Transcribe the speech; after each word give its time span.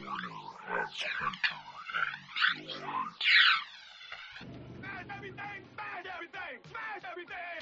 of 0.00 0.06
Hunter 0.06 1.60
and 2.56 2.66
George. 2.66 3.28
Smash 4.78 5.04
everything! 5.14 5.60
Smash 5.74 6.06
everything! 6.14 6.58
Smash 6.70 7.02
everything! 7.10 7.60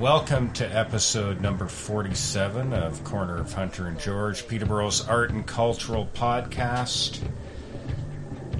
Welcome 0.00 0.52
to 0.52 0.64
episode 0.64 1.42
number 1.42 1.66
47 1.66 2.72
of 2.72 3.04
Corner 3.04 3.38
of 3.38 3.52
Hunter 3.52 3.88
and 3.88 4.00
George, 4.00 4.48
Peterborough's 4.48 5.06
art 5.06 5.30
and 5.32 5.46
cultural 5.46 6.08
podcast. 6.14 7.20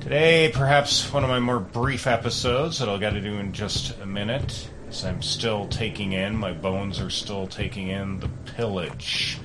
Today, 0.02 0.50
perhaps 0.52 1.10
one 1.10 1.24
of 1.24 1.30
my 1.30 1.40
more 1.40 1.58
brief 1.58 2.06
episodes 2.06 2.80
that 2.80 2.88
I'll 2.88 2.98
get 2.98 3.14
to 3.14 3.20
do 3.22 3.38
in 3.38 3.52
just 3.52 3.98
a 3.98 4.06
minute, 4.06 4.68
as 4.88 5.06
I'm 5.06 5.22
still 5.22 5.68
taking 5.68 6.12
in, 6.12 6.36
my 6.36 6.52
bones 6.52 7.00
are 7.00 7.08
still 7.08 7.46
taking 7.46 7.88
in 7.88 8.20
the 8.20 8.28
pillage 8.28 9.38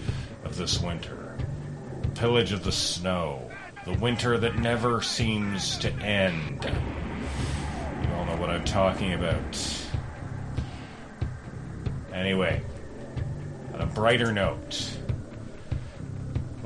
this 0.57 0.81
winter. 0.81 1.37
Pillage 2.15 2.51
of 2.51 2.63
the 2.63 2.71
snow. 2.71 3.49
The 3.85 3.93
winter 3.93 4.37
that 4.39 4.57
never 4.57 5.01
seems 5.01 5.77
to 5.77 5.91
end. 5.93 6.65
You 8.01 8.13
all 8.15 8.25
know 8.25 8.35
what 8.37 8.49
I'm 8.49 8.65
talking 8.65 9.13
about. 9.13 9.85
Anyway, 12.11 12.61
on 13.73 13.81
a 13.81 13.85
brighter 13.85 14.31
note, 14.31 14.96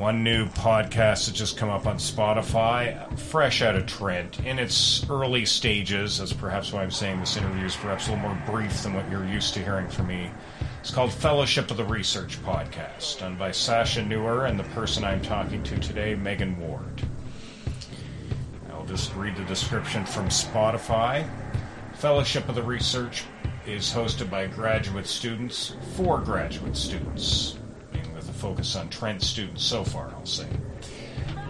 one 0.02 0.24
new 0.24 0.48
podcast 0.48 1.28
that 1.28 1.36
just 1.36 1.58
come 1.58 1.70
up 1.70 1.86
on 1.86 1.98
Spotify, 1.98 3.16
fresh 3.20 3.62
out 3.62 3.76
of 3.76 3.86
Trent, 3.86 4.40
in 4.40 4.58
its 4.58 5.08
early 5.12 5.46
stages. 5.46 6.18
That's 6.18 6.34
perhaps 6.34 6.74
why 6.74 6.82
I'm 6.82 6.90
saying 6.90 7.20
this 7.20 7.38
interview 7.38 7.68
is 7.68 7.76
perhaps 7.76 8.08
a 8.08 8.14
little 8.14 8.28
more 8.28 8.44
brief 8.48 8.82
than 8.82 8.96
what 8.96 9.08
you're 9.12 9.28
used 9.28 9.54
to 9.54 9.64
hearing 9.64 9.88
from 9.88 10.08
me. 10.08 10.32
It's 10.80 10.90
called 10.90 11.14
Fellowship 11.14 11.70
of 11.70 11.78
the 11.78 11.86
Research 11.86 12.42
Podcast, 12.42 13.20
done 13.20 13.36
by 13.36 13.52
Sasha 13.52 14.02
Newar 14.02 14.50
and 14.50 14.58
the 14.60 14.64
person 14.64 15.04
I'm 15.04 15.22
talking 15.22 15.62
to 15.62 15.78
today, 15.78 16.16
Megan 16.16 16.60
Ward. 16.60 17.04
I'll 18.72 18.88
just 18.88 19.16
read 19.16 19.36
the 19.36 19.44
description 19.44 20.04
from 20.04 20.30
Spotify. 20.30 21.30
Fellowship 21.94 22.50
of 22.50 22.56
the 22.56 22.64
Research 22.64 23.24
is 23.68 23.94
hosted 23.94 24.32
by 24.32 24.48
graduate 24.48 25.06
students 25.06 25.76
for 25.96 26.18
graduate 26.18 26.76
students, 26.76 27.60
focus 28.42 28.76
on 28.76 28.90
Trent 28.90 29.22
students 29.22 29.64
so 29.64 29.84
far, 29.84 30.10
I'll 30.10 30.26
say. 30.26 30.48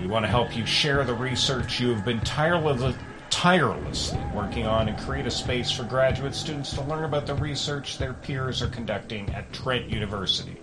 We 0.01 0.07
want 0.07 0.25
to 0.25 0.29
help 0.29 0.57
you 0.57 0.65
share 0.65 1.05
the 1.05 1.13
research 1.13 1.79
you 1.79 1.93
have 1.93 2.03
been 2.03 2.19
tirelessly, 2.19 2.93
tirelessly 3.29 4.19
working 4.35 4.67
on 4.67 4.89
and 4.89 4.97
create 4.99 5.25
a 5.25 5.31
space 5.31 5.71
for 5.71 5.83
graduate 5.83 6.35
students 6.35 6.73
to 6.73 6.81
learn 6.83 7.05
about 7.05 7.25
the 7.25 7.35
research 7.35 7.97
their 7.97 8.13
peers 8.13 8.61
are 8.61 8.67
conducting 8.67 9.29
at 9.29 9.53
Trent 9.53 9.89
University, 9.89 10.57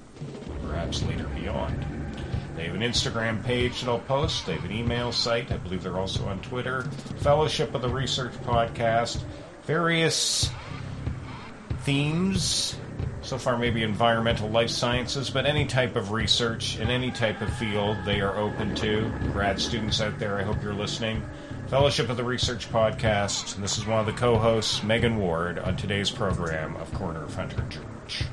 perhaps 0.60 1.02
later 1.04 1.26
beyond. 1.28 1.82
They 2.56 2.66
have 2.66 2.74
an 2.74 2.82
Instagram 2.82 3.42
page 3.42 3.80
that 3.80 3.88
I'll 3.88 4.00
post. 4.00 4.44
They 4.44 4.54
have 4.54 4.64
an 4.64 4.72
email 4.72 5.12
site. 5.12 5.50
I 5.50 5.56
believe 5.56 5.82
they're 5.82 5.96
also 5.96 6.26
on 6.26 6.40
Twitter. 6.40 6.82
Fellowship 7.20 7.74
of 7.74 7.80
the 7.80 7.88
Research 7.88 8.32
Podcast. 8.44 9.22
Various 9.62 10.50
themes. 11.84 12.76
So 13.22 13.36
far, 13.36 13.58
maybe 13.58 13.82
environmental 13.82 14.48
life 14.48 14.70
sciences, 14.70 15.28
but 15.28 15.44
any 15.44 15.66
type 15.66 15.96
of 15.96 16.12
research 16.12 16.78
in 16.78 16.88
any 16.88 17.10
type 17.10 17.40
of 17.40 17.52
field 17.54 17.96
they 18.04 18.20
are 18.20 18.36
open 18.36 18.74
to. 18.76 19.12
Grad 19.32 19.60
students 19.60 20.00
out 20.00 20.18
there, 20.18 20.38
I 20.38 20.42
hope 20.42 20.62
you're 20.62 20.72
listening. 20.72 21.22
Fellowship 21.68 22.08
of 22.08 22.16
the 22.16 22.24
Research 22.24 22.70
Podcast. 22.70 23.54
And 23.54 23.62
this 23.62 23.76
is 23.76 23.86
one 23.86 24.00
of 24.00 24.06
the 24.06 24.12
co 24.12 24.38
hosts, 24.38 24.82
Megan 24.82 25.18
Ward, 25.18 25.58
on 25.58 25.76
today's 25.76 26.10
program 26.10 26.76
of 26.76 26.92
Corner 26.94 27.24
of 27.24 27.34
Hunter 27.34 27.62
George. 27.68 28.24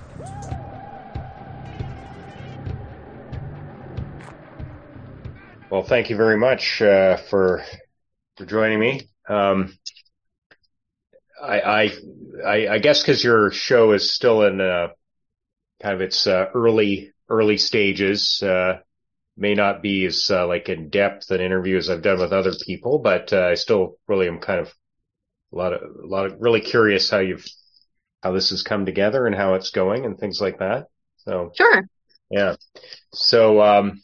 Well, 5.70 5.84
thank 5.84 6.10
you 6.10 6.16
very 6.16 6.38
much 6.38 6.82
uh, 6.82 7.18
for 7.18 7.62
for 8.38 8.46
joining 8.46 8.80
me. 8.80 9.10
Um, 9.28 9.78
I, 11.46 11.92
I, 12.46 12.74
I, 12.74 12.80
guess 12.80 13.02
because 13.02 13.24
your 13.24 13.52
show 13.52 13.92
is 13.92 14.14
still 14.14 14.44
in 14.44 14.60
uh, 14.60 14.90
kind 15.82 15.96
of 15.96 16.02
its 16.02 16.28
uh, 16.28 16.48
early 16.54 17.12
early 17.30 17.58
stages, 17.58 18.42
uh, 18.44 18.80
may 19.38 19.54
not 19.54 19.82
be 19.82 20.06
as 20.06 20.30
uh, 20.30 20.48
like 20.48 20.70
in 20.70 20.90
depth 20.90 21.32
an 21.32 21.42
interview 21.42 21.78
as 21.78 21.90
I've 21.90 22.02
done 22.02 22.20
with 22.20 22.32
other 22.32 22.54
people, 22.66 23.00
but 23.00 23.34
uh, 23.34 23.48
I 23.48 23.56
still 23.56 23.98
really 24.08 24.28
am 24.28 24.40
kind 24.40 24.60
of 24.60 24.74
a 25.54 25.56
lot 25.56 25.74
of 25.74 25.82
a 25.82 26.08
lot 26.08 26.26
of 26.26 26.36
really 26.40 26.62
curious 26.62 27.10
how 27.10 27.20
you've 27.20 27.46
how 28.24 28.32
this 28.32 28.50
has 28.50 28.64
come 28.64 28.86
together 28.86 29.28
and 29.28 29.36
how 29.36 29.54
it's 29.54 29.72
going 29.72 30.06
and 30.06 30.18
things 30.18 30.40
like 30.42 30.60
that. 30.60 30.88
So 31.18 31.52
Sure. 31.56 31.88
yeah, 32.30 32.56
so 33.14 33.62
um, 33.62 34.02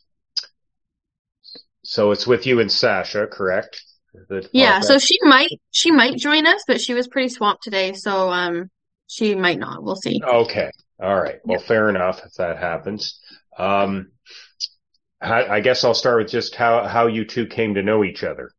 so 1.83 2.11
it's 2.11 2.27
with 2.27 2.45
you 2.45 2.59
and 2.59 2.71
Sasha, 2.71 3.27
correct? 3.27 3.81
Yeah, 4.51 4.79
so 4.81 4.97
she 4.97 5.17
might 5.21 5.49
she 5.71 5.91
might 5.91 6.17
join 6.17 6.45
us, 6.45 6.63
but 6.67 6.81
she 6.81 6.93
was 6.93 7.07
pretty 7.07 7.29
swamped 7.29 7.63
today, 7.63 7.93
so 7.93 8.29
um 8.29 8.69
she 9.07 9.35
might 9.35 9.59
not. 9.59 9.83
We'll 9.83 9.97
see. 9.97 10.21
Okay. 10.23 10.71
All 11.01 11.19
right. 11.19 11.39
Well, 11.43 11.59
fair 11.59 11.89
enough 11.89 12.21
if 12.25 12.33
that 12.35 12.57
happens. 12.57 13.19
Um, 13.57 14.11
I, 15.19 15.45
I 15.45 15.59
guess 15.59 15.83
I'll 15.83 15.93
start 15.93 16.23
with 16.23 16.31
just 16.31 16.55
how, 16.55 16.87
how 16.87 17.07
you 17.07 17.25
two 17.25 17.45
came 17.45 17.73
to 17.75 17.83
know 17.83 18.03
each 18.03 18.23
other. 18.23 18.51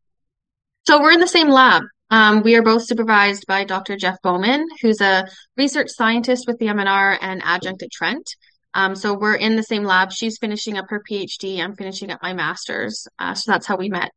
So 0.86 1.00
we're 1.00 1.12
in 1.12 1.20
the 1.20 1.26
same 1.26 1.48
lab. 1.48 1.84
Um, 2.10 2.42
we 2.42 2.54
are 2.56 2.62
both 2.62 2.84
supervised 2.84 3.46
by 3.46 3.64
Dr. 3.64 3.96
Jeff 3.96 4.20
Bowman, 4.22 4.66
who's 4.82 5.00
a 5.00 5.26
research 5.56 5.88
scientist 5.88 6.44
with 6.46 6.58
the 6.58 6.66
MNR 6.66 7.16
and 7.22 7.40
adjunct 7.42 7.82
at 7.82 7.90
Trent. 7.90 8.28
Um, 8.74 8.94
so 8.94 9.14
we're 9.14 9.36
in 9.36 9.56
the 9.56 9.62
same 9.62 9.84
lab. 9.84 10.12
She's 10.12 10.36
finishing 10.38 10.76
up 10.76 10.86
her 10.88 11.02
PhD. 11.10 11.60
I'm 11.60 11.74
finishing 11.74 12.10
up 12.10 12.22
my 12.22 12.34
master's. 12.34 13.06
Uh, 13.18 13.34
so 13.34 13.50
that's 13.50 13.66
how 13.66 13.76
we 13.76 13.88
met. 13.88 14.10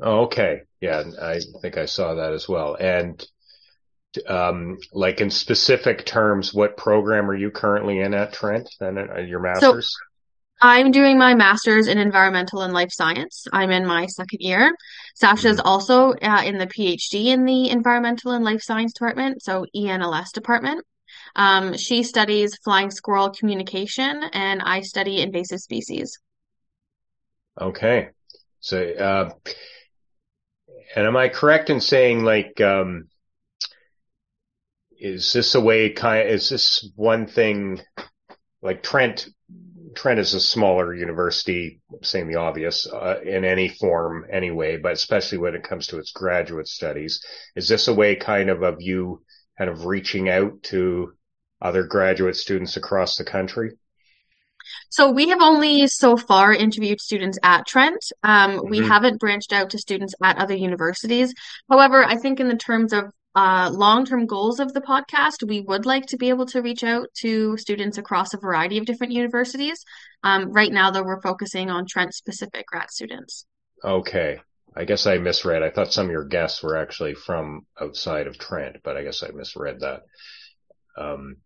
Oh, 0.00 0.24
okay. 0.24 0.62
Yeah. 0.80 1.04
I 1.20 1.40
think 1.62 1.78
I 1.78 1.86
saw 1.86 2.14
that 2.14 2.32
as 2.32 2.48
well. 2.48 2.74
And, 2.74 3.24
um, 4.26 4.78
like 4.92 5.20
in 5.20 5.30
specific 5.30 6.06
terms, 6.06 6.54
what 6.54 6.76
program 6.76 7.30
are 7.30 7.34
you 7.34 7.50
currently 7.50 8.00
in 8.00 8.14
at 8.14 8.32
Trent 8.32 8.68
and 8.80 8.98
uh, 8.98 9.18
your 9.20 9.40
master's? 9.40 9.92
So- 9.92 9.98
I'm 10.60 10.90
doing 10.90 11.18
my 11.18 11.34
master's 11.34 11.86
in 11.86 11.98
environmental 11.98 12.62
and 12.62 12.72
life 12.72 12.90
science. 12.90 13.46
I'm 13.52 13.70
in 13.70 13.84
my 13.84 14.06
second 14.06 14.40
year. 14.40 14.74
Sasha 15.14 15.48
is 15.48 15.60
also 15.60 16.12
uh, 16.12 16.42
in 16.46 16.56
the 16.56 16.66
PhD 16.66 17.26
in 17.26 17.44
the 17.44 17.68
environmental 17.68 18.32
and 18.32 18.42
life 18.42 18.62
science 18.62 18.94
department, 18.94 19.42
so 19.42 19.66
ENLS 19.76 20.32
department. 20.32 20.82
Um, 21.34 21.76
she 21.76 22.02
studies 22.02 22.56
flying 22.64 22.90
squirrel 22.90 23.30
communication, 23.30 24.24
and 24.32 24.62
I 24.62 24.80
study 24.80 25.20
invasive 25.20 25.60
species. 25.60 26.18
Okay. 27.60 28.08
So, 28.60 28.82
uh, 28.82 29.30
and 30.94 31.06
am 31.06 31.16
I 31.16 31.28
correct 31.28 31.70
in 31.70 31.80
saying 31.80 32.24
like, 32.24 32.60
um, 32.60 33.08
is 34.98 35.32
this 35.32 35.54
a 35.54 35.60
way 35.60 35.90
kind 35.90 36.28
is 36.28 36.48
this 36.48 36.88
one 36.96 37.26
thing 37.26 37.80
like 38.62 38.82
Trent, 38.82 39.28
Trent 39.94 40.18
is 40.18 40.34
a 40.34 40.40
smaller 40.40 40.94
university, 40.94 41.80
saying 42.02 42.28
the 42.28 42.36
obvious, 42.36 42.86
uh, 42.86 43.20
in 43.22 43.44
any 43.44 43.68
form 43.68 44.26
anyway, 44.30 44.76
but 44.76 44.92
especially 44.92 45.38
when 45.38 45.54
it 45.54 45.62
comes 45.62 45.86
to 45.88 45.98
its 45.98 46.12
graduate 46.12 46.68
studies. 46.68 47.24
Is 47.54 47.68
this 47.68 47.88
a 47.88 47.94
way 47.94 48.16
kind 48.16 48.50
of 48.50 48.62
of 48.62 48.76
you 48.80 49.22
kind 49.58 49.70
of 49.70 49.86
reaching 49.86 50.28
out 50.28 50.62
to 50.64 51.12
other 51.62 51.84
graduate 51.84 52.36
students 52.36 52.76
across 52.76 53.16
the 53.16 53.24
country? 53.24 53.76
So 54.90 55.10
we 55.10 55.28
have 55.28 55.40
only 55.40 55.86
so 55.86 56.16
far 56.16 56.52
interviewed 56.52 57.00
students 57.00 57.38
at 57.42 57.66
Trent. 57.66 58.02
Um, 58.22 58.62
we 58.68 58.80
Mhm. 58.80 58.88
haven't 58.88 59.20
branched 59.20 59.52
out 59.52 59.70
to 59.70 59.78
students 59.78 60.14
at 60.22 60.38
other 60.38 60.54
universities. 60.54 61.34
However, 61.68 62.04
I 62.04 62.16
think 62.16 62.40
in 62.40 62.48
the 62.48 62.56
terms 62.56 62.92
of 62.92 63.04
uh, 63.34 63.68
long-term 63.70 64.24
goals 64.24 64.60
of 64.60 64.72
the 64.72 64.80
podcast, 64.80 65.46
we 65.46 65.60
would 65.60 65.84
like 65.84 66.06
to 66.06 66.16
be 66.16 66.30
able 66.30 66.46
to 66.46 66.62
reach 66.62 66.82
out 66.82 67.06
to 67.12 67.54
students 67.58 67.98
across 67.98 68.32
a 68.32 68.38
variety 68.38 68.78
of 68.78 68.86
different 68.86 69.12
universities. 69.12 69.84
Um, 70.22 70.52
right 70.52 70.72
now, 70.72 70.90
though, 70.90 71.02
we're 71.02 71.20
focusing 71.20 71.68
on 71.68 71.84
Trent-specific 71.86 72.66
grad 72.66 72.90
students. 72.90 73.44
Okay. 73.84 74.40
I 74.74 74.84
guess 74.86 75.06
I 75.06 75.18
misread. 75.18 75.62
I 75.62 75.68
thought 75.70 75.92
some 75.92 76.06
of 76.06 76.12
your 76.12 76.24
guests 76.24 76.62
were 76.62 76.78
actually 76.78 77.14
from 77.14 77.66
outside 77.78 78.26
of 78.26 78.38
Trent, 78.38 78.78
but 78.82 78.96
I 78.96 79.02
guess 79.02 79.22
I 79.22 79.28
misread 79.28 79.80
that. 79.80 80.00
Um, 80.96 81.36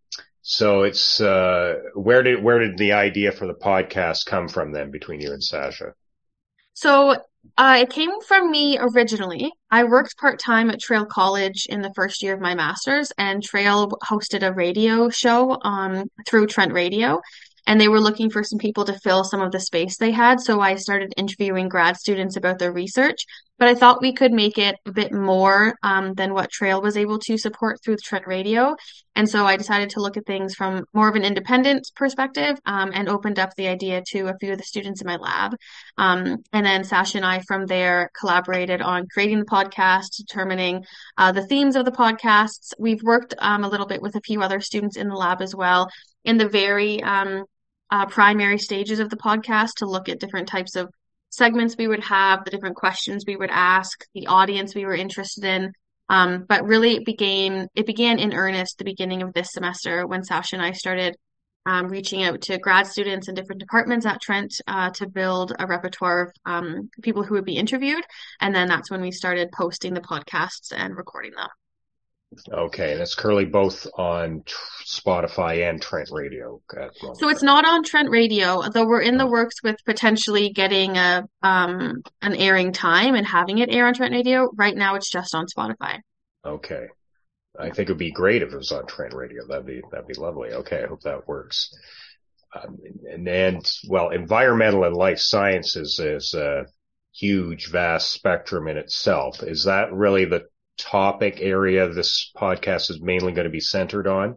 so 0.42 0.82
it's, 0.82 1.20
uh, 1.20 1.74
where 1.94 2.22
did, 2.22 2.42
where 2.42 2.58
did 2.58 2.78
the 2.78 2.92
idea 2.92 3.32
for 3.32 3.46
the 3.46 3.54
podcast 3.54 4.26
come 4.26 4.48
from 4.48 4.72
then 4.72 4.90
between 4.90 5.20
you 5.20 5.32
and 5.32 5.42
Sasha? 5.42 5.94
So 6.74 7.16
uh, 7.58 7.78
it 7.80 7.90
came 7.90 8.20
from 8.22 8.50
me 8.50 8.78
originally. 8.78 9.52
I 9.70 9.84
worked 9.84 10.16
part-time 10.16 10.70
at 10.70 10.80
Traill 10.80 11.08
College 11.08 11.66
in 11.68 11.82
the 11.82 11.92
first 11.94 12.22
year 12.22 12.34
of 12.34 12.40
my 12.40 12.54
master's, 12.54 13.12
and 13.18 13.42
Traill 13.42 13.90
hosted 14.04 14.42
a 14.42 14.52
radio 14.52 15.10
show 15.10 15.58
um, 15.62 16.04
through 16.26 16.46
Trent 16.46 16.72
Radio. 16.72 17.20
And 17.66 17.80
they 17.80 17.88
were 17.88 18.00
looking 18.00 18.30
for 18.30 18.42
some 18.42 18.58
people 18.58 18.84
to 18.86 18.98
fill 18.98 19.22
some 19.22 19.42
of 19.42 19.52
the 19.52 19.60
space 19.60 19.96
they 19.96 20.10
had. 20.10 20.40
So 20.40 20.60
I 20.60 20.76
started 20.76 21.12
interviewing 21.16 21.68
grad 21.68 21.96
students 21.96 22.36
about 22.36 22.58
their 22.58 22.72
research. 22.72 23.18
But 23.60 23.68
I 23.68 23.74
thought 23.74 24.00
we 24.00 24.14
could 24.14 24.32
make 24.32 24.56
it 24.56 24.76
a 24.86 24.90
bit 24.90 25.12
more 25.12 25.76
um, 25.82 26.14
than 26.14 26.32
what 26.32 26.50
Traill 26.50 26.82
was 26.82 26.96
able 26.96 27.18
to 27.20 27.36
support 27.36 27.78
through 27.84 27.98
Trent 28.02 28.26
Radio. 28.26 28.74
And 29.14 29.28
so 29.28 29.44
I 29.44 29.58
decided 29.58 29.90
to 29.90 30.00
look 30.00 30.16
at 30.16 30.24
things 30.24 30.54
from 30.54 30.86
more 30.94 31.10
of 31.10 31.14
an 31.14 31.24
independent 31.24 31.90
perspective 31.94 32.58
um, 32.64 32.90
and 32.94 33.06
opened 33.06 33.38
up 33.38 33.54
the 33.54 33.68
idea 33.68 34.02
to 34.12 34.28
a 34.28 34.38
few 34.40 34.52
of 34.52 34.58
the 34.58 34.64
students 34.64 35.02
in 35.02 35.06
my 35.06 35.16
lab. 35.16 35.52
Um, 35.98 36.38
and 36.54 36.64
then 36.64 36.84
Sasha 36.84 37.18
and 37.18 37.26
I 37.26 37.40
from 37.46 37.66
there 37.66 38.10
collaborated 38.18 38.80
on 38.80 39.06
creating 39.12 39.40
the 39.40 39.44
podcast, 39.44 40.16
determining 40.16 40.82
uh, 41.18 41.32
the 41.32 41.46
themes 41.46 41.76
of 41.76 41.84
the 41.84 41.92
podcasts. 41.92 42.72
We've 42.78 43.02
worked 43.02 43.34
um, 43.38 43.62
a 43.62 43.68
little 43.68 43.86
bit 43.86 44.00
with 44.00 44.16
a 44.16 44.22
few 44.22 44.40
other 44.40 44.60
students 44.60 44.96
in 44.96 45.08
the 45.08 45.16
lab 45.16 45.42
as 45.42 45.54
well 45.54 45.90
in 46.24 46.38
the 46.38 46.48
very 46.48 47.02
um, 47.02 47.44
uh, 47.90 48.06
primary 48.06 48.58
stages 48.58 49.00
of 49.00 49.10
the 49.10 49.16
podcast 49.16 49.74
to 49.76 49.86
look 49.86 50.08
at 50.08 50.18
different 50.18 50.48
types 50.48 50.76
of 50.76 50.88
segments 51.30 51.76
we 51.76 51.88
would 51.88 52.04
have, 52.04 52.44
the 52.44 52.50
different 52.50 52.76
questions 52.76 53.24
we 53.26 53.36
would 53.36 53.50
ask, 53.50 54.04
the 54.14 54.26
audience 54.26 54.74
we 54.74 54.84
were 54.84 54.94
interested 54.94 55.44
in. 55.44 55.72
Um, 56.08 56.44
but 56.48 56.64
really, 56.64 56.96
it 56.96 57.06
began 57.06 57.68
it 57.74 57.86
began 57.86 58.18
in 58.18 58.34
earnest 58.34 58.78
the 58.78 58.84
beginning 58.84 59.22
of 59.22 59.32
this 59.32 59.52
semester 59.52 60.06
when 60.06 60.24
Sasha 60.24 60.56
and 60.56 60.64
I 60.64 60.72
started 60.72 61.16
um, 61.66 61.88
reaching 61.88 62.24
out 62.24 62.40
to 62.42 62.58
grad 62.58 62.86
students 62.86 63.28
in 63.28 63.34
different 63.34 63.60
departments 63.60 64.06
at 64.06 64.20
Trent 64.20 64.52
uh, 64.66 64.90
to 64.90 65.08
build 65.08 65.52
a 65.58 65.66
repertoire 65.66 66.22
of 66.22 66.32
um, 66.46 66.90
people 67.02 67.22
who 67.22 67.34
would 67.34 67.44
be 67.44 67.56
interviewed, 67.56 68.04
and 68.40 68.54
then 68.54 68.66
that's 68.66 68.90
when 68.90 69.02
we 69.02 69.12
started 69.12 69.52
posting 69.52 69.94
the 69.94 70.00
podcasts 70.00 70.72
and 70.74 70.96
recording 70.96 71.32
them. 71.36 71.48
Okay, 72.48 72.92
and 72.92 73.00
it's 73.00 73.16
currently 73.16 73.44
both 73.44 73.88
on 73.98 74.44
Spotify 74.86 75.68
and 75.68 75.82
Trent 75.82 76.10
Radio. 76.12 76.60
So 77.14 77.28
it's 77.28 77.42
not 77.42 77.66
on 77.66 77.82
Trent 77.82 78.08
Radio, 78.08 78.62
though 78.68 78.86
we're 78.86 79.00
in 79.00 79.16
the 79.16 79.26
works 79.26 79.56
with 79.64 79.76
potentially 79.84 80.50
getting 80.50 80.96
a 80.96 81.24
um 81.42 82.02
an 82.22 82.36
airing 82.36 82.72
time 82.72 83.16
and 83.16 83.26
having 83.26 83.58
it 83.58 83.72
air 83.72 83.86
on 83.86 83.94
Trent 83.94 84.12
Radio. 84.12 84.48
Right 84.54 84.76
now, 84.76 84.94
it's 84.94 85.10
just 85.10 85.34
on 85.34 85.46
Spotify. 85.46 85.98
Okay, 86.44 86.86
I 87.58 87.70
think 87.70 87.88
it'd 87.88 87.98
be 87.98 88.12
great 88.12 88.42
if 88.42 88.52
it 88.52 88.56
was 88.56 88.70
on 88.70 88.86
Trent 88.86 89.12
Radio. 89.12 89.44
That'd 89.48 89.66
be 89.66 89.82
that'd 89.90 90.06
be 90.06 90.14
lovely. 90.14 90.50
Okay, 90.52 90.84
I 90.84 90.86
hope 90.86 91.02
that 91.02 91.26
works. 91.26 91.74
Um, 92.54 92.78
and 93.10 93.26
and 93.26 93.72
well, 93.88 94.10
environmental 94.10 94.84
and 94.84 94.96
life 94.96 95.18
sciences 95.18 95.98
is 95.98 96.32
a 96.34 96.66
huge, 97.12 97.70
vast 97.70 98.12
spectrum 98.12 98.68
in 98.68 98.76
itself. 98.76 99.42
Is 99.42 99.64
that 99.64 99.92
really 99.92 100.26
the 100.26 100.44
topic 100.82 101.38
area 101.40 101.88
this 101.88 102.30
podcast 102.36 102.90
is 102.90 103.00
mainly 103.00 103.32
going 103.32 103.44
to 103.44 103.50
be 103.50 103.60
centered 103.60 104.06
on? 104.06 104.36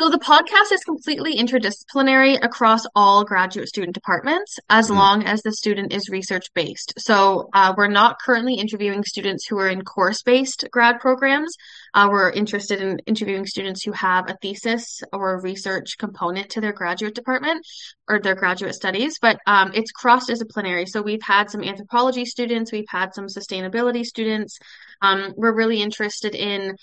So 0.00 0.10
the 0.10 0.18
podcast 0.20 0.72
is 0.72 0.84
completely 0.84 1.36
interdisciplinary 1.38 2.38
across 2.40 2.86
all 2.94 3.24
graduate 3.24 3.66
student 3.68 3.94
departments 3.94 4.60
as 4.70 4.90
mm. 4.90 4.94
long 4.94 5.24
as 5.24 5.42
the 5.42 5.52
student 5.52 5.92
is 5.92 6.08
research 6.08 6.46
based. 6.54 6.94
So 6.98 7.48
uh, 7.52 7.74
we're 7.76 7.88
not 7.88 8.20
currently 8.20 8.54
interviewing 8.54 9.02
students 9.02 9.48
who 9.48 9.58
are 9.58 9.68
in 9.68 9.82
course 9.82 10.22
based 10.22 10.68
grad 10.70 11.00
programs. 11.00 11.52
Uh, 11.94 12.08
we're 12.12 12.30
interested 12.30 12.80
in 12.80 13.00
interviewing 13.06 13.44
students 13.44 13.82
who 13.82 13.90
have 13.90 14.30
a 14.30 14.36
thesis 14.40 15.02
or 15.12 15.34
a 15.34 15.42
research 15.42 15.98
component 15.98 16.50
to 16.50 16.60
their 16.60 16.72
graduate 16.72 17.16
department 17.16 17.66
or 18.08 18.20
their 18.20 18.36
graduate 18.36 18.76
studies, 18.76 19.18
but 19.20 19.40
um, 19.48 19.72
it's 19.74 19.90
cross 19.90 20.26
disciplinary. 20.26 20.86
So 20.86 21.02
we've 21.02 21.22
had 21.22 21.50
some 21.50 21.64
anthropology 21.64 22.24
students, 22.24 22.70
we've 22.70 22.88
had 22.88 23.14
some 23.14 23.26
sustainability 23.26 24.04
students. 24.04 24.60
Um, 25.02 25.34
we're 25.36 25.54
really 25.54 25.82
interested 25.82 26.36
in 26.36 26.76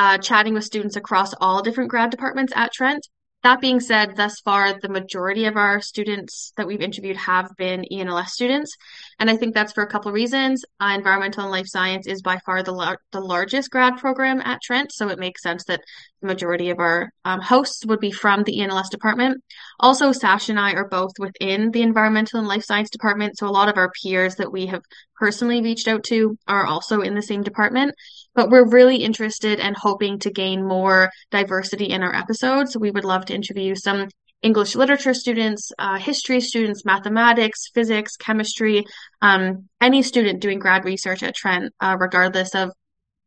uh, 0.00 0.16
chatting 0.16 0.54
with 0.54 0.64
students 0.64 0.96
across 0.96 1.34
all 1.42 1.60
different 1.60 1.90
grad 1.90 2.08
departments 2.08 2.54
at 2.56 2.72
Trent. 2.72 3.06
That 3.42 3.60
being 3.60 3.80
said, 3.80 4.16
thus 4.16 4.40
far, 4.40 4.72
the 4.80 4.88
majority 4.88 5.44
of 5.44 5.58
our 5.58 5.82
students 5.82 6.54
that 6.56 6.66
we've 6.66 6.80
interviewed 6.80 7.18
have 7.18 7.50
been 7.58 7.84
ENLS 7.92 8.28
students. 8.28 8.74
And 9.18 9.28
I 9.28 9.36
think 9.36 9.54
that's 9.54 9.74
for 9.74 9.84
a 9.84 9.86
couple 9.86 10.08
of 10.08 10.14
reasons. 10.14 10.64
Uh, 10.80 10.94
environmental 10.96 11.42
and 11.42 11.52
life 11.52 11.66
science 11.66 12.06
is 12.06 12.22
by 12.22 12.38
far 12.46 12.62
the, 12.62 12.72
lar- 12.72 13.00
the 13.12 13.20
largest 13.20 13.70
grad 13.70 13.98
program 13.98 14.40
at 14.40 14.62
Trent. 14.62 14.90
So 14.90 15.08
it 15.08 15.18
makes 15.18 15.42
sense 15.42 15.64
that 15.64 15.82
majority 16.22 16.70
of 16.70 16.78
our 16.78 17.12
um, 17.24 17.40
hosts 17.40 17.84
would 17.86 18.00
be 18.00 18.10
from 18.10 18.42
the 18.44 18.58
ENLS 18.58 18.90
department. 18.90 19.42
Also, 19.78 20.12
Sash 20.12 20.48
and 20.48 20.58
I 20.58 20.72
are 20.72 20.88
both 20.88 21.12
within 21.18 21.70
the 21.70 21.82
environmental 21.82 22.38
and 22.38 22.48
life 22.48 22.64
science 22.64 22.90
department. 22.90 23.38
So 23.38 23.46
a 23.46 23.50
lot 23.50 23.68
of 23.68 23.76
our 23.76 23.90
peers 24.02 24.36
that 24.36 24.52
we 24.52 24.66
have 24.66 24.82
personally 25.16 25.62
reached 25.62 25.88
out 25.88 26.04
to 26.04 26.36
are 26.48 26.66
also 26.66 27.00
in 27.00 27.14
the 27.14 27.22
same 27.22 27.42
department 27.42 27.94
but 28.34 28.50
we're 28.50 28.68
really 28.68 28.96
interested 28.96 29.60
and 29.60 29.76
hoping 29.76 30.18
to 30.20 30.30
gain 30.30 30.66
more 30.66 31.10
diversity 31.30 31.86
in 31.86 32.02
our 32.02 32.14
episodes. 32.14 32.72
So 32.72 32.80
we 32.80 32.90
would 32.90 33.04
love 33.04 33.24
to 33.26 33.34
interview 33.34 33.74
some 33.74 34.08
English 34.42 34.74
literature 34.74 35.12
students, 35.12 35.70
uh, 35.78 35.98
history 35.98 36.40
students, 36.40 36.84
mathematics, 36.84 37.68
physics, 37.74 38.16
chemistry, 38.16 38.84
um, 39.20 39.68
any 39.80 40.02
student 40.02 40.40
doing 40.40 40.58
grad 40.58 40.84
research 40.84 41.22
at 41.22 41.34
Trent, 41.34 41.74
uh, 41.80 41.96
regardless 42.00 42.54
of 42.54 42.70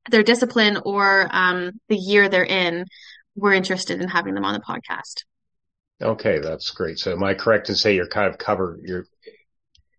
their 0.09 0.23
discipline 0.23 0.77
or 0.85 1.27
um, 1.31 1.71
the 1.89 1.97
year 1.97 2.29
they're 2.29 2.43
in, 2.43 2.85
we're 3.35 3.53
interested 3.53 4.01
in 4.01 4.07
having 4.07 4.33
them 4.33 4.45
on 4.45 4.53
the 4.53 4.59
podcast. 4.59 5.23
Okay, 6.01 6.39
that's 6.39 6.71
great. 6.71 6.99
So 6.99 7.13
am 7.13 7.23
I 7.23 7.33
correct 7.33 7.67
to 7.67 7.75
say 7.75 7.95
you're 7.95 8.07
kind 8.07 8.27
of 8.27 8.37
covered, 8.37 8.81
you're 8.83 9.05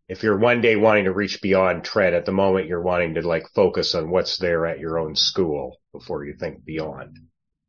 if 0.09 0.23
you're 0.23 0.37
one 0.37 0.61
day 0.61 0.77
wanting 0.77 1.05
to 1.05 1.13
reach 1.13 1.41
beyond 1.41 1.83
Trent 1.83 2.15
at 2.15 2.27
the 2.27 2.33
moment, 2.33 2.67
you're 2.67 2.83
wanting 2.83 3.15
to 3.15 3.27
like 3.27 3.49
focus 3.55 3.95
on 3.95 4.11
what's 4.11 4.37
there 4.37 4.67
at 4.67 4.79
your 4.79 4.99
own 4.99 5.17
school 5.17 5.79
before 5.93 6.27
you 6.27 6.35
think 6.35 6.65
beyond. 6.65 7.19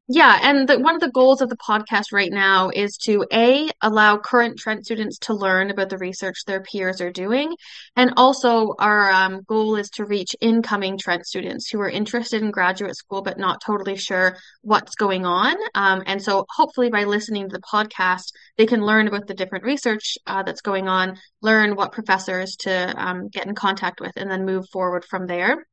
Yeah, 0.08 0.38
and 0.44 0.70
the, 0.70 0.78
one 0.80 0.94
of 0.94 1.02
the 1.02 1.10
goals 1.10 1.42
of 1.42 1.50
the 1.50 1.58
podcast 1.58 2.12
right 2.14 2.32
now 2.32 2.70
is 2.70 2.96
to 3.06 3.26
a 3.34 3.72
allow 3.82 4.20
current 4.20 4.60
Trent 4.60 4.86
students 4.86 5.18
to 5.20 5.34
learn 5.34 5.72
about 5.72 5.90
the 5.90 5.98
research 5.98 6.46
their 6.46 6.62
peers 6.62 7.02
are 7.02 7.12
doing, 7.12 7.56
and 7.96 8.14
also 8.16 8.76
our 8.78 9.10
um, 9.10 9.42
goal 9.48 9.76
is 9.78 9.90
to 9.92 10.06
reach 10.06 10.36
incoming 10.42 11.00
Trent 11.00 11.26
students 11.26 11.68
who 11.72 11.80
are 11.82 11.90
interested 11.90 12.44
in 12.44 12.52
graduate 12.52 12.96
school 12.96 13.24
but 13.24 13.40
not 13.40 13.64
totally 13.66 13.98
sure 13.98 14.38
what's 14.62 14.94
going 14.94 15.26
on. 15.26 15.56
Um, 15.74 16.04
and 16.06 16.22
so, 16.22 16.46
hopefully, 16.56 16.92
by 16.92 17.06
listening 17.06 17.50
to 17.50 17.54
the 17.54 17.64
podcast, 17.64 18.32
they 18.60 18.68
can 18.68 18.86
learn 18.86 19.08
about 19.08 19.26
the 19.26 19.34
different 19.34 19.64
research 19.64 20.20
uh, 20.28 20.44
that's 20.44 20.62
going 20.62 20.88
on, 20.88 21.18
learn 21.42 21.76
what 21.76 21.94
professors 21.94 22.56
to 22.58 22.94
um, 22.96 23.28
get 23.30 23.48
in 23.48 23.56
contact 23.56 24.00
with, 24.02 24.12
and 24.18 24.30
then 24.30 24.46
move 24.46 24.70
forward 24.72 25.04
from 25.04 25.26
there. 25.26 25.66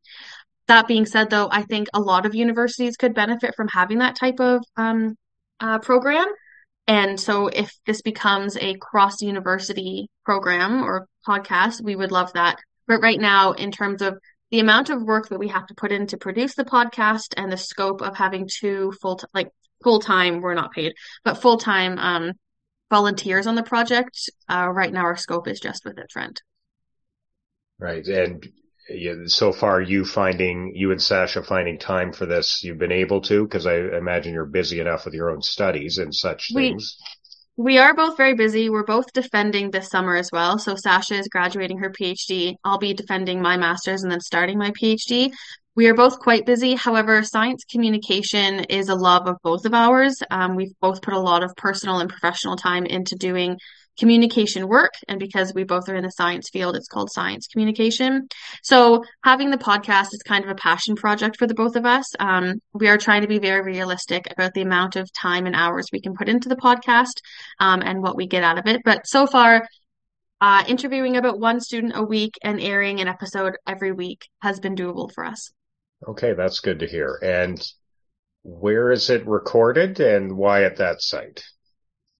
That 0.73 0.89
being 0.89 1.05
said, 1.05 1.29
though, 1.29 1.51
I 1.53 1.65
think 1.65 1.89
a 1.93 2.01
lot 2.01 2.25
of 2.25 2.35
universities 2.35 2.97
could 2.97 3.13
benefit 3.13 3.55
from 3.55 3.69
having 3.69 3.99
that 3.99 4.17
type 4.17 4.41
of 4.41 4.65
um, 4.75 5.19
uh, 5.61 5.81
program. 5.81 6.25
And 6.87 7.21
so, 7.21 7.49
if 7.49 7.71
this 7.85 8.01
becomes 8.01 8.57
a 8.57 8.79
cross 8.79 9.21
university 9.21 10.09
program 10.25 10.83
or 10.83 11.09
podcast, 11.29 11.83
we 11.83 11.95
would 11.95 12.11
love 12.11 12.33
that. 12.33 12.57
But 12.89 13.03
right 13.03 13.21
now, 13.21 13.53
in 13.53 13.71
terms 13.71 14.01
of 14.01 14.17
the 14.51 14.61
amount 14.61 14.89
of 14.89 15.03
work 15.03 15.29
that 15.29 15.39
we 15.39 15.49
have 15.49 15.67
to 15.67 15.75
put 15.75 15.93
in 15.93 16.07
to 16.07 16.17
produce 16.17 16.55
the 16.55 16.65
podcast 16.65 17.35
and 17.37 17.53
the 17.53 17.59
scope 17.59 18.01
of 18.01 18.17
having 18.17 18.49
two 18.51 18.95
full 19.03 19.17
t- 19.17 19.27
like 19.35 19.51
full 19.85 20.01
time, 20.01 20.41
we're 20.41 20.55
not 20.55 20.73
paid, 20.73 20.95
but 21.23 21.35
full 21.35 21.59
time 21.59 21.99
um, 21.99 22.33
volunteers 22.89 23.47
on 23.47 23.57
the 23.57 23.63
project. 23.63 24.31
Uh, 24.49 24.71
right 24.73 24.91
now, 24.91 25.03
our 25.03 25.19
scope 25.19 25.49
is 25.49 25.61
just 25.61 25.85
with 25.85 25.99
it, 25.99 26.09
Trent. 26.09 26.41
Right, 27.79 28.07
and 28.07 28.49
so 29.27 29.53
far 29.53 29.81
you 29.81 30.05
finding 30.05 30.73
you 30.75 30.91
and 30.91 31.01
Sasha 31.01 31.43
finding 31.43 31.79
time 31.79 32.13
for 32.13 32.27
this 32.27 32.63
you've 32.65 32.79
been 32.79 32.93
able 32.93 33.21
to 33.23 33.45
because 33.45 33.67
I 33.67 33.77
imagine 33.77 34.35
you're 34.35 34.45
busy 34.45 34.81
enough 34.81 35.05
with 35.05 35.15
your 35.15 35.31
own 35.31 35.43
studies 35.43 35.99
and 35.99 36.15
such 36.15 36.51
we, 36.55 36.71
things. 36.71 36.97
We 37.57 37.79
are 37.79 37.95
both 37.95 38.17
very 38.17 38.35
busy. 38.35 38.71
We're 38.71 38.85
both 38.85 39.13
defending 39.13 39.71
this 39.71 39.89
summer 39.89 40.17
as 40.17 40.31
well. 40.33 40.59
So 40.59 40.75
Sasha 40.75 41.15
is 41.15 41.29
graduating 41.29 41.79
her 41.79 41.91
PhD. 41.91 42.55
I'll 42.65 42.79
be 42.79 42.95
defending 42.95 43.43
my 43.43 43.57
master's 43.57 44.03
and 44.03 44.11
then 44.11 44.21
starting 44.21 44.59
my 44.59 44.71
PhD. 44.71 45.33
We 45.75 45.87
are 45.87 45.95
both 45.95 46.19
quite 46.19 46.45
busy. 46.45 46.75
However, 46.75 47.23
science 47.23 47.65
communication 47.71 48.65
is 48.65 48.89
a 48.89 48.95
love 48.95 49.27
of 49.27 49.37
both 49.43 49.65
of 49.65 49.75
ours. 49.75 50.23
Um, 50.31 50.57
we've 50.57 50.79
both 50.81 51.03
put 51.03 51.15
a 51.15 51.21
lot 51.21 51.43
of 51.43 51.55
personal 51.57 51.99
and 51.99 52.11
professional 52.11 52.57
time 52.57 52.85
into 52.85 53.17
doing 53.17 53.59
communication 53.99 54.69
work. 54.69 54.93
And 55.09 55.21
because 55.21 55.53
we 55.55 55.65
both 55.65 55.89
are 55.89 55.95
in 55.95 56.05
the 56.05 56.11
science 56.11 56.49
field, 56.51 56.77
it's 56.77 56.89
called 56.89 57.11
science 57.11 57.47
communication. 57.47 58.29
So 58.63 59.05
having 59.25 59.51
the 59.51 59.59
podcast 59.59 60.09
is 60.13 60.23
kind 60.27 60.45
of 60.45 60.51
a 60.51 60.55
passion 60.55 60.97
project 60.97 61.37
for 61.39 61.47
the 61.47 61.55
both 61.55 61.77
of 61.77 61.85
us. 61.85 62.07
Um, 62.19 62.61
we 62.73 62.89
are 62.89 62.99
trying 62.99 63.23
to 63.23 63.29
be 63.29 63.39
very 63.39 63.63
realistic 63.63 64.27
about 64.31 64.55
the 64.55 64.63
amount 64.63 64.97
of 64.97 65.13
time 65.13 65.47
and 65.47 65.55
hours 65.55 65.89
we 65.93 66.01
can 66.01 66.15
put 66.15 66.29
into 66.29 66.49
the 66.49 66.57
podcast 66.57 67.21
um, 67.61 67.83
and 67.83 68.03
what 68.03 68.17
we 68.17 68.27
get 68.27 68.45
out 68.45 68.59
of 68.59 68.67
it. 68.67 68.81
But 68.85 69.07
so 69.07 69.27
far, 69.27 69.67
uh, 70.41 70.65
interviewing 70.67 71.17
about 71.17 71.39
one 71.39 71.61
student 71.61 71.93
a 71.95 72.03
week 72.03 72.35
and 72.43 72.61
airing 72.61 73.01
an 73.01 73.09
episode 73.09 73.55
every 73.67 73.93
week 73.93 74.27
has 74.41 74.59
been 74.59 74.75
doable 74.75 75.11
for 75.15 75.25
us. 75.25 75.53
Okay, 76.09 76.33
that's 76.33 76.59
good 76.59 76.81
to 76.81 76.87
hear. 76.87 77.19
And 77.23 77.65
where 78.43 78.91
is 78.91 79.09
it 79.09 79.25
recorded 79.27 80.01
and 80.01 80.37
why 80.37 80.65
at 80.65 80.79
that 80.79 81.01
site? 81.01 81.45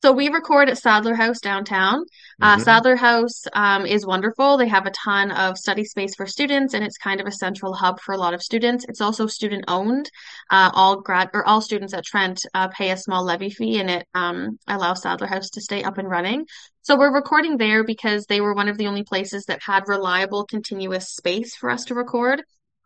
So 0.03 0.11
we 0.11 0.29
record 0.31 0.69
at 0.69 0.79
Sadleir 0.79 1.15
House 1.15 1.39
downtown. 1.39 2.05
Uh, 2.41 2.57
Mhm. 2.57 2.65
Sadleir 2.65 2.99
House 2.99 3.45
um, 3.53 3.87
is 3.87 4.05
wonderful. 4.05 4.57
They 4.57 4.67
have 4.67 4.85
a 4.85 4.91
ton 4.91 5.31
of 5.31 5.57
study 5.57 5.85
space 5.85 6.17
for 6.17 6.27
students, 6.27 6.75
and 6.75 6.83
it's 6.83 6.99
kind 6.99 7.21
of 7.21 7.29
a 7.29 7.33
central 7.33 7.73
hub 7.73 8.01
for 8.01 8.13
a 8.13 8.19
lot 8.19 8.35
of 8.35 8.43
students. 8.43 8.85
It's 8.89 9.01
also 9.01 9.29
student 9.29 9.65
owned. 9.69 10.11
Uh, 10.51 10.73
all 10.75 11.01
grad 11.01 11.31
or 11.33 11.47
all 11.47 11.61
students 11.61 11.95
at 11.95 12.05
Trent 12.05 12.45
uh, 12.53 12.67
pay 12.67 12.91
a 12.91 12.97
small 12.97 13.23
levy 13.23 13.51
fee, 13.51 13.79
and 13.79 13.91
it 13.91 14.09
um, 14.13 14.59
allows 14.67 15.05
Sadleir 15.05 15.29
House 15.29 15.51
to 15.51 15.61
stay 15.61 15.85
up 15.85 15.99
and 15.99 16.11
running. 16.11 16.47
So 16.83 16.99
we're 16.99 17.15
recording 17.15 17.57
there 17.59 17.85
because 17.85 18.27
they 18.27 18.41
were 18.41 18.55
one 18.55 18.69
of 18.69 18.79
the 18.79 18.89
only 18.89 19.05
places 19.05 19.45
that 19.45 19.63
had 19.63 19.85
reliable, 19.87 20.45
continuous 20.47 21.11
space 21.11 21.55
for 21.55 21.71
us 21.71 21.85
to 21.87 21.95
record. 21.95 22.43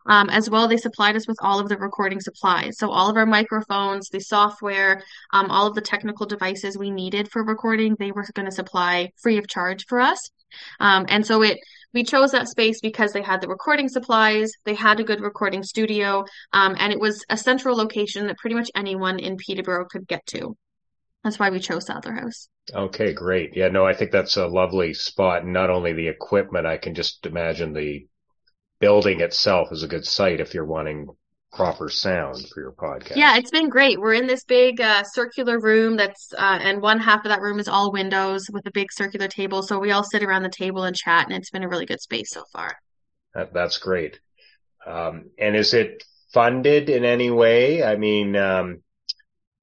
Um, 0.07 0.29
as 0.29 0.49
well, 0.49 0.67
they 0.67 0.77
supplied 0.77 1.15
us 1.15 1.27
with 1.27 1.37
all 1.41 1.59
of 1.59 1.69
the 1.69 1.77
recording 1.77 2.21
supplies. 2.21 2.77
So 2.77 2.89
all 2.89 3.09
of 3.09 3.17
our 3.17 3.25
microphones, 3.25 4.09
the 4.09 4.19
software, 4.19 5.03
um, 5.33 5.51
all 5.51 5.67
of 5.67 5.75
the 5.75 5.81
technical 5.81 6.25
devices 6.25 6.77
we 6.77 6.91
needed 6.91 7.29
for 7.31 7.43
recording, 7.43 7.95
they 7.99 8.11
were 8.11 8.25
going 8.33 8.45
to 8.45 8.51
supply 8.51 9.11
free 9.17 9.37
of 9.37 9.47
charge 9.47 9.85
for 9.85 9.99
us. 9.99 10.29
Um, 10.79 11.05
and 11.09 11.25
so 11.25 11.43
it 11.43 11.59
we 11.93 12.03
chose 12.03 12.31
that 12.31 12.47
space 12.47 12.79
because 12.81 13.13
they 13.13 13.21
had 13.21 13.41
the 13.41 13.47
recording 13.47 13.89
supplies, 13.89 14.51
they 14.65 14.75
had 14.75 14.99
a 14.99 15.03
good 15.03 15.21
recording 15.21 15.63
studio, 15.63 16.25
um, 16.53 16.75
and 16.77 16.91
it 16.91 16.99
was 16.99 17.23
a 17.29 17.37
central 17.37 17.75
location 17.75 18.27
that 18.27 18.37
pretty 18.37 18.55
much 18.55 18.69
anyone 18.75 19.19
in 19.19 19.37
Peterborough 19.37 19.87
could 19.89 20.07
get 20.07 20.25
to. 20.27 20.55
That's 21.23 21.39
why 21.39 21.49
we 21.49 21.59
chose 21.59 21.87
Sadleir 21.87 22.19
House. 22.19 22.49
Okay, 22.73 23.13
great. 23.13 23.55
Yeah, 23.55 23.69
no, 23.69 23.85
I 23.85 23.93
think 23.93 24.11
that's 24.11 24.37
a 24.37 24.47
lovely 24.47 24.93
spot. 24.93 25.45
Not 25.45 25.69
only 25.69 25.93
the 25.93 26.07
equipment, 26.07 26.65
I 26.65 26.77
can 26.77 26.93
just 26.93 27.25
imagine 27.25 27.73
the 27.73 28.05
building 28.79 29.21
itself 29.21 29.69
is 29.71 29.83
a 29.83 29.87
good 29.87 30.05
site 30.05 30.39
if 30.39 30.53
you're 30.53 30.65
wanting 30.65 31.07
proper 31.53 31.89
sound 31.89 32.47
for 32.53 32.61
your 32.61 32.71
podcast. 32.71 33.15
Yeah, 33.15 33.37
it's 33.37 33.49
been 33.49 33.69
great. 33.69 33.99
We're 33.99 34.13
in 34.13 34.27
this 34.27 34.43
big 34.43 34.79
uh, 34.79 35.03
circular 35.03 35.59
room 35.59 35.97
that's, 35.97 36.33
uh, 36.37 36.59
and 36.61 36.81
one 36.81 36.99
half 36.99 37.25
of 37.25 37.29
that 37.29 37.41
room 37.41 37.59
is 37.59 37.67
all 37.67 37.91
windows 37.91 38.47
with 38.51 38.65
a 38.67 38.71
big 38.71 38.91
circular 38.91 39.27
table. 39.27 39.63
So 39.63 39.79
we 39.79 39.91
all 39.91 40.03
sit 40.03 40.23
around 40.23 40.43
the 40.43 40.49
table 40.49 40.83
and 40.83 40.95
chat, 40.95 41.25
and 41.27 41.35
it's 41.35 41.49
been 41.49 41.63
a 41.63 41.69
really 41.69 41.85
good 41.85 42.01
space 42.01 42.29
so 42.31 42.43
far. 42.53 42.77
That, 43.33 43.53
that's 43.53 43.77
great. 43.77 44.19
Um, 44.85 45.31
and 45.39 45.55
is 45.55 45.73
it 45.73 46.03
funded 46.33 46.89
in 46.89 47.03
any 47.03 47.31
way? 47.31 47.83
I 47.83 47.95
mean, 47.95 48.35
um, 48.35 48.83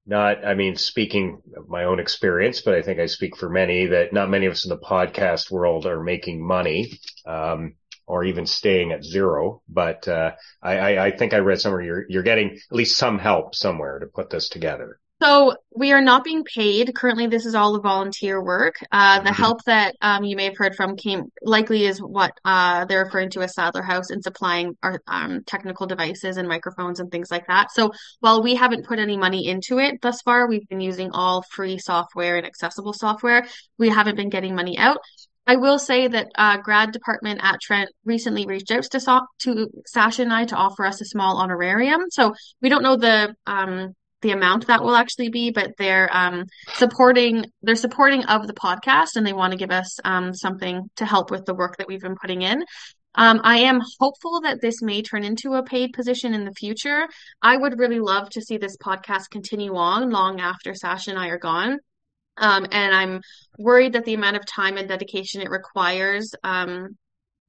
not, 0.05 0.45
I 0.45 0.53
mean, 0.53 0.75
speaking 0.75 1.41
of 1.55 1.67
my 1.67 1.85
own 1.85 1.99
experience, 1.99 2.61
but 2.61 2.75
I 2.75 2.81
think 2.81 2.99
I 2.99 3.07
speak 3.07 3.37
for 3.37 3.49
many 3.49 3.87
that 3.87 4.13
not 4.13 4.29
many 4.29 4.45
of 4.45 4.51
us 4.51 4.65
in 4.65 4.69
the 4.69 4.77
podcast 4.77 5.49
world 5.49 5.85
are 5.85 6.03
making 6.03 6.45
money, 6.45 6.99
um, 7.25 7.75
or 8.07 8.23
even 8.23 8.45
staying 8.45 8.91
at 8.91 9.03
zero. 9.03 9.61
But, 9.67 10.07
uh, 10.07 10.31
I, 10.61 10.77
I, 10.77 11.05
I 11.07 11.11
think 11.11 11.33
I 11.33 11.37
read 11.37 11.59
somewhere 11.59 11.81
you're, 11.81 12.05
you're 12.09 12.23
getting 12.23 12.51
at 12.51 12.75
least 12.75 12.97
some 12.97 13.19
help 13.19 13.55
somewhere 13.55 13.99
to 13.99 14.05
put 14.07 14.29
this 14.29 14.49
together. 14.49 14.99
So 15.21 15.55
we 15.73 15.93
are 15.93 16.01
not 16.01 16.25
being 16.25 16.43
paid. 16.43 16.93
Currently, 16.93 17.27
this 17.27 17.45
is 17.45 17.55
all 17.55 17.71
the 17.71 17.79
volunteer 17.79 18.43
work. 18.43 18.75
Uh, 18.91 19.21
the 19.21 19.29
Mhm. 19.29 19.35
help 19.35 19.63
that 19.63 19.95
um, 20.01 20.25
you 20.25 20.35
may 20.35 20.43
have 20.43 20.57
heard 20.57 20.75
from 20.75 20.97
came 20.97 21.31
likely 21.41 21.85
is 21.85 21.99
what 21.99 22.31
uh, 22.43 22.83
they're 22.83 23.05
referring 23.05 23.29
to 23.31 23.41
as 23.41 23.55
Sadleir 23.55 23.85
House 23.85 24.09
and 24.09 24.21
supplying 24.21 24.75
our 24.83 24.99
um, 25.07 25.41
technical 25.45 25.87
devices 25.87 26.35
and 26.35 26.49
microphones 26.49 26.99
and 26.99 27.09
things 27.11 27.31
like 27.31 27.47
that. 27.47 27.71
So 27.71 27.93
while 28.19 28.43
we 28.43 28.55
haven't 28.55 28.85
put 28.85 28.99
any 28.99 29.15
money 29.15 29.47
into 29.47 29.79
it 29.79 30.01
thus 30.01 30.21
far, 30.21 30.49
we've 30.49 30.67
been 30.67 30.81
using 30.81 31.11
all 31.11 31.43
free 31.49 31.77
software 31.77 32.35
and 32.35 32.45
accessible 32.45 32.93
software. 32.93 33.47
We 33.79 33.87
haven't 33.89 34.17
been 34.17 34.29
getting 34.29 34.53
money 34.53 34.77
out. 34.77 34.97
I 35.47 35.57
will 35.57 35.77
say 35.77 36.07
that 36.07 36.31
uh, 36.35 36.57
grad 36.57 36.91
department 36.91 37.39
at 37.43 37.61
Trent 37.61 37.89
recently 38.03 38.45
reached 38.45 38.71
out 38.71 38.83
to 38.91 39.21
to 39.39 39.69
Sasha 39.85 40.23
and 40.23 40.33
I 40.33 40.45
to 40.45 40.55
offer 40.55 40.85
us 40.85 41.01
a 41.01 41.05
small 41.05 41.37
honorarium. 41.37 42.01
So 42.09 42.33
we 42.61 42.69
don't 42.69 42.83
know 42.83 42.95
the 42.95 43.35
um, 43.45 43.93
the 44.21 44.31
amount 44.31 44.65
that 44.67 44.83
will 44.83 44.95
actually 44.95 45.29
be, 45.29 45.51
but 45.51 45.73
they're 45.77 46.09
um, 46.15 46.45
supporting 46.73 47.45
they're 47.61 47.75
supporting 47.75 48.25
of 48.25 48.47
the 48.47 48.53
podcast 48.53 49.15
and 49.15 49.25
they 49.25 49.33
want 49.33 49.51
to 49.51 49.57
give 49.57 49.71
us 49.71 49.99
um, 50.03 50.33
something 50.33 50.89
to 50.95 51.05
help 51.05 51.29
with 51.29 51.45
the 51.45 51.53
work 51.53 51.77
that 51.77 51.87
we've 51.87 52.01
been 52.01 52.17
putting 52.19 52.41
in. 52.41 52.63
Um, 53.13 53.39
I 53.43 53.59
am 53.59 53.81
hopeful 53.99 54.41
that 54.41 54.61
this 54.61 54.81
may 54.81 55.01
turn 55.01 55.23
into 55.23 55.53
a 55.53 55.63
paid 55.63 55.93
position 55.93 56.33
in 56.33 56.43
the 56.43 56.51
future. 56.53 57.07
I 57.41 57.55
would 57.55 57.79
really 57.79 57.99
love 57.99 58.29
to 58.31 58.41
see 58.41 58.57
this 58.57 58.77
podcast 58.77 59.29
continue 59.31 59.75
on 59.75 60.09
long 60.09 60.41
after 60.41 60.73
Sasha 60.73 61.11
and 61.11 61.19
I 61.19 61.27
are 61.27 61.37
gone. 61.37 61.79
Um, 62.37 62.65
and 62.71 62.93
I'm 62.93 63.21
worried 63.57 63.93
that 63.93 64.05
the 64.05 64.13
amount 64.13 64.35
of 64.35 64.45
time 64.45 64.77
and 64.77 64.87
dedication 64.87 65.41
it 65.41 65.49
requires 65.49 66.33
um, 66.43 66.97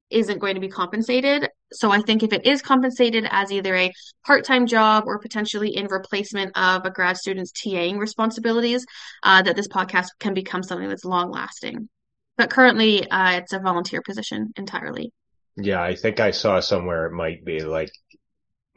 isn't 0.09 0.39
going 0.39 0.55
to 0.55 0.61
be 0.61 0.69
compensated. 0.69 1.49
So 1.73 1.91
I 1.91 1.99
think 1.99 2.23
if 2.23 2.31
it 2.31 2.45
is 2.45 2.61
compensated 2.61 3.27
as 3.29 3.51
either 3.51 3.75
a 3.75 3.91
part-time 4.25 4.65
job 4.65 5.03
or 5.05 5.19
potentially 5.19 5.75
in 5.75 5.87
replacement 5.87 6.57
of 6.57 6.85
a 6.85 6.91
grad 6.91 7.17
student's 7.17 7.51
TAing 7.51 7.97
responsibilities, 7.97 8.85
uh, 9.23 9.41
that 9.41 9.57
this 9.57 9.67
podcast 9.67 10.07
can 10.19 10.33
become 10.33 10.63
something 10.63 10.87
that's 10.87 11.03
long-lasting. 11.03 11.89
But 12.37 12.49
currently, 12.49 13.09
uh, 13.09 13.39
it's 13.39 13.51
a 13.51 13.59
volunteer 13.59 14.01
position 14.01 14.53
entirely. 14.55 15.11
Yeah, 15.57 15.81
I 15.81 15.95
think 15.95 16.19
I 16.19 16.31
saw 16.31 16.59
somewhere 16.59 17.07
it 17.07 17.13
might 17.13 17.43
be 17.43 17.61
like, 17.61 17.89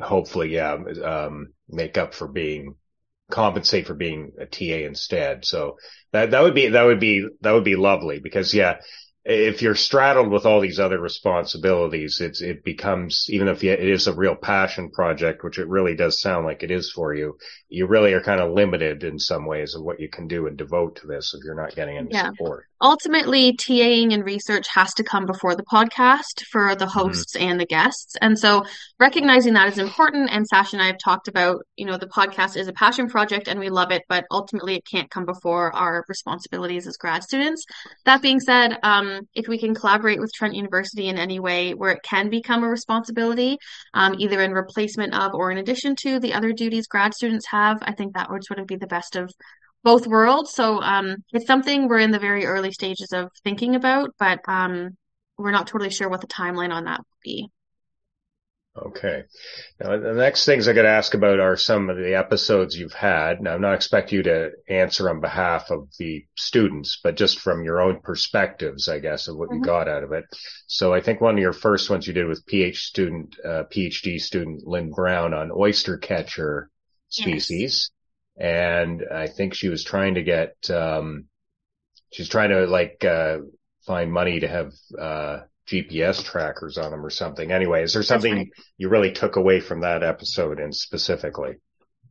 hopefully, 0.01 0.55
yeah, 0.55 0.79
um, 1.05 1.53
make 1.69 1.99
up 1.99 2.15
for 2.15 2.27
being, 2.27 2.75
compensate 3.31 3.87
for 3.87 3.95
being 3.95 4.33
a 4.39 4.47
TA 4.47 4.87
instead. 4.87 5.45
So 5.45 5.77
that, 6.13 6.33
that 6.33 6.43
would 6.43 6.55
be, 6.55 6.69
that 6.69 6.83
would 6.83 7.01
be, 7.01 7.27
that 7.43 7.53
would 7.53 7.65
be 7.65 7.77
lovely 7.77 8.21
because 8.21 8.53
yeah, 8.55 8.77
if 9.25 9.61
you're 9.63 9.75
straddled 9.75 10.31
with 10.31 10.47
all 10.47 10.61
these 10.61 10.81
other 10.81 10.99
responsibilities, 10.99 12.21
it's, 12.21 12.41
it 12.41 12.65
becomes, 12.65 13.27
even 13.29 13.49
if 13.49 13.63
it 13.63 13.81
is 13.81 14.07
a 14.07 14.15
real 14.15 14.35
passion 14.35 14.91
project, 14.91 15.45
which 15.45 15.59
it 15.59 15.69
really 15.69 15.95
does 15.95 16.21
sound 16.21 16.47
like 16.47 16.63
it 16.63 16.71
is 16.71 16.91
for 16.91 17.15
you, 17.15 17.37
you 17.69 17.87
really 17.87 18.15
are 18.15 18.23
kind 18.23 18.41
of 18.41 18.53
limited 18.53 19.05
in 19.05 19.19
some 19.19 19.45
ways 19.47 19.75
of 19.75 19.83
what 19.83 20.01
you 20.01 20.09
can 20.09 20.27
do 20.27 20.47
and 20.47 20.57
devote 20.57 20.97
to 20.97 21.07
this 21.07 21.35
if 21.35 21.45
you're 21.45 21.55
not 21.61 21.75
getting 21.75 21.99
any 21.99 22.11
Yeah. 22.11 22.31
support. 22.31 22.67
Ultimately 22.81 23.57
TAing 23.57 24.13
and 24.13 24.25
research 24.25 24.67
has 24.75 24.95
to 24.95 25.05
come 25.05 25.27
before 25.27 25.55
the 25.55 25.65
podcast 25.65 26.45
for 26.51 26.75
the 26.75 26.87
hosts 26.87 27.37
and 27.37 27.61
the 27.61 27.67
guests. 27.67 28.17
And 28.21 28.39
so 28.39 28.65
recognizing 28.99 29.55
that 29.55 29.69
is 29.69 29.79
important. 29.79 30.31
And 30.31 30.47
Sasha 30.47 30.77
and 30.77 30.83
I 30.83 30.87
have 30.87 30.99
talked 31.03 31.29
about, 31.29 31.63
you 31.77 31.87
know, 31.87 31.99
the 31.99 32.07
podcast 32.07 32.57
is 32.57 32.69
a 32.69 32.73
passion 32.73 33.09
project 33.09 33.49
and 33.49 33.61
we 33.61 33.69
love 33.69 33.91
it, 33.91 34.03
but 34.09 34.25
ultimately 34.31 34.75
it 34.77 34.87
can't 34.91 35.11
come 35.11 35.27
before 35.27 35.75
our 35.75 36.05
responsibilities 36.09 36.87
as 36.87 36.97
grad 36.97 37.23
students. 37.23 37.65
That 38.05 38.23
being 38.23 38.41
said, 38.41 38.79
um, 38.83 39.21
if 39.35 39.47
we 39.49 39.59
can 39.59 39.75
collaborate 39.75 40.21
with 40.21 40.33
Trent 40.33 40.55
University 40.55 41.09
in 41.09 41.19
any 41.19 41.41
way 41.41 41.73
where 41.73 41.93
it 41.93 42.03
can 42.03 42.31
become 42.31 42.65
a 42.65 42.69
responsibility, 42.69 43.59
um, 43.95 44.15
either 44.19 44.41
in 44.43 44.53
replacement 44.53 45.15
of 45.15 45.35
or 45.35 45.51
in 45.51 45.59
addition 45.59 45.97
to 45.97 46.19
the 46.19 46.33
other 46.33 46.53
duties 46.53 46.87
grad 46.87 47.15
students 47.15 47.47
have, 47.51 47.79
I 47.83 47.93
think 47.93 48.15
that 48.15 48.31
would 48.31 48.45
sort 48.45 48.59
of 48.59 48.67
be 48.67 48.77
the 48.77 48.87
best 48.87 49.17
of 49.17 49.31
both 49.83 50.07
worlds. 50.07 50.53
So 50.53 50.81
um, 50.81 51.17
it's 51.33 51.47
something 51.47 51.89
we're 51.89 51.99
in 52.01 52.11
the 52.11 52.19
very 52.19 52.47
early 52.47 52.73
stages 52.73 53.13
of 53.13 53.31
thinking 53.45 53.75
about, 53.75 54.15
but 54.19 54.41
um, 54.47 54.97
we're 55.39 55.51
not 55.51 55.67
totally 55.67 55.91
sure 55.91 56.09
what 56.09 56.21
the 56.21 56.27
timeline 56.27 56.73
on 56.73 56.85
that 56.85 56.99
would 56.99 57.23
be. 57.23 57.49
Okay. 58.77 59.25
Now, 59.81 59.99
the 59.99 60.15
next 60.15 60.45
things 60.45 60.69
I 60.69 60.73
got 60.73 60.83
to 60.83 60.89
ask 60.89 61.13
about 61.15 61.41
are 61.41 61.57
some 61.57 61.91
of 61.91 61.97
the 61.97 62.15
episodes 62.15 62.79
you've 62.79 62.93
had. 62.93 63.43
Now, 63.43 63.55
I'm 63.55 63.61
not 63.61 63.75
expecting 63.75 64.19
you 64.19 64.23
to 64.25 64.53
answer 64.69 65.11
on 65.11 65.21
behalf 65.21 65.71
of 65.71 65.89
the 65.99 66.25
students, 66.37 67.01
but 67.03 67.17
just 67.17 67.41
from 67.41 67.65
your 67.65 67.81
own 67.81 68.01
perspectives, 68.01 68.89
I 68.89 69.01
guess, 69.01 69.27
of 69.27 69.37
what 69.37 69.51
you 69.51 69.61
Mhm. 69.61 69.65
got 69.67 69.89
out 69.89 70.05
of 70.05 70.13
it. 70.13 70.25
So 70.69 70.95
I 70.95 71.01
think 71.01 71.21
one 71.21 71.35
of 71.35 71.41
your 71.41 71.53
first 71.53 71.91
ones 71.91 72.07
you 72.07 72.15
did 72.15 72.27
with 72.27 72.47
PhD 72.47 72.77
student, 72.77 73.37
uh, 73.45 73.65
PhD 73.65 74.21
student 74.21 74.65
Lynn 74.65 74.93
Brown 74.93 75.35
on 75.35 75.51
oyster 75.51 75.99
catcher 75.99 76.71
species. 77.09 77.91
And 78.39 79.05
I 79.13 79.27
think 79.27 79.55
she 79.55 79.69
was 79.69 79.85
trying 79.85 80.15
to 80.15 80.23
get, 80.23 80.55
um, 80.71 81.27
she's 82.13 82.29
trying 82.29 82.51
to 82.51 82.67
like, 82.67 83.05
uh, 83.05 83.39
find 83.87 84.13
money 84.13 84.41
to 84.41 84.49
have, 84.49 84.73
uh, 84.99 85.41
GPS 85.67 86.25
trackers 86.25 86.79
on 86.79 86.91
them 86.91 87.05
or 87.05 87.11
something. 87.11 87.53
Anyway, 87.53 87.83
is 87.83 87.93
there 87.93 88.03
something 88.03 88.35
right. 88.35 88.53
you 88.77 88.89
really 88.89 89.13
took 89.13 89.37
away 89.37 89.61
from 89.61 89.83
that 89.83 90.03
episode 90.03 90.59
and 90.59 90.75
specifically 90.75 91.57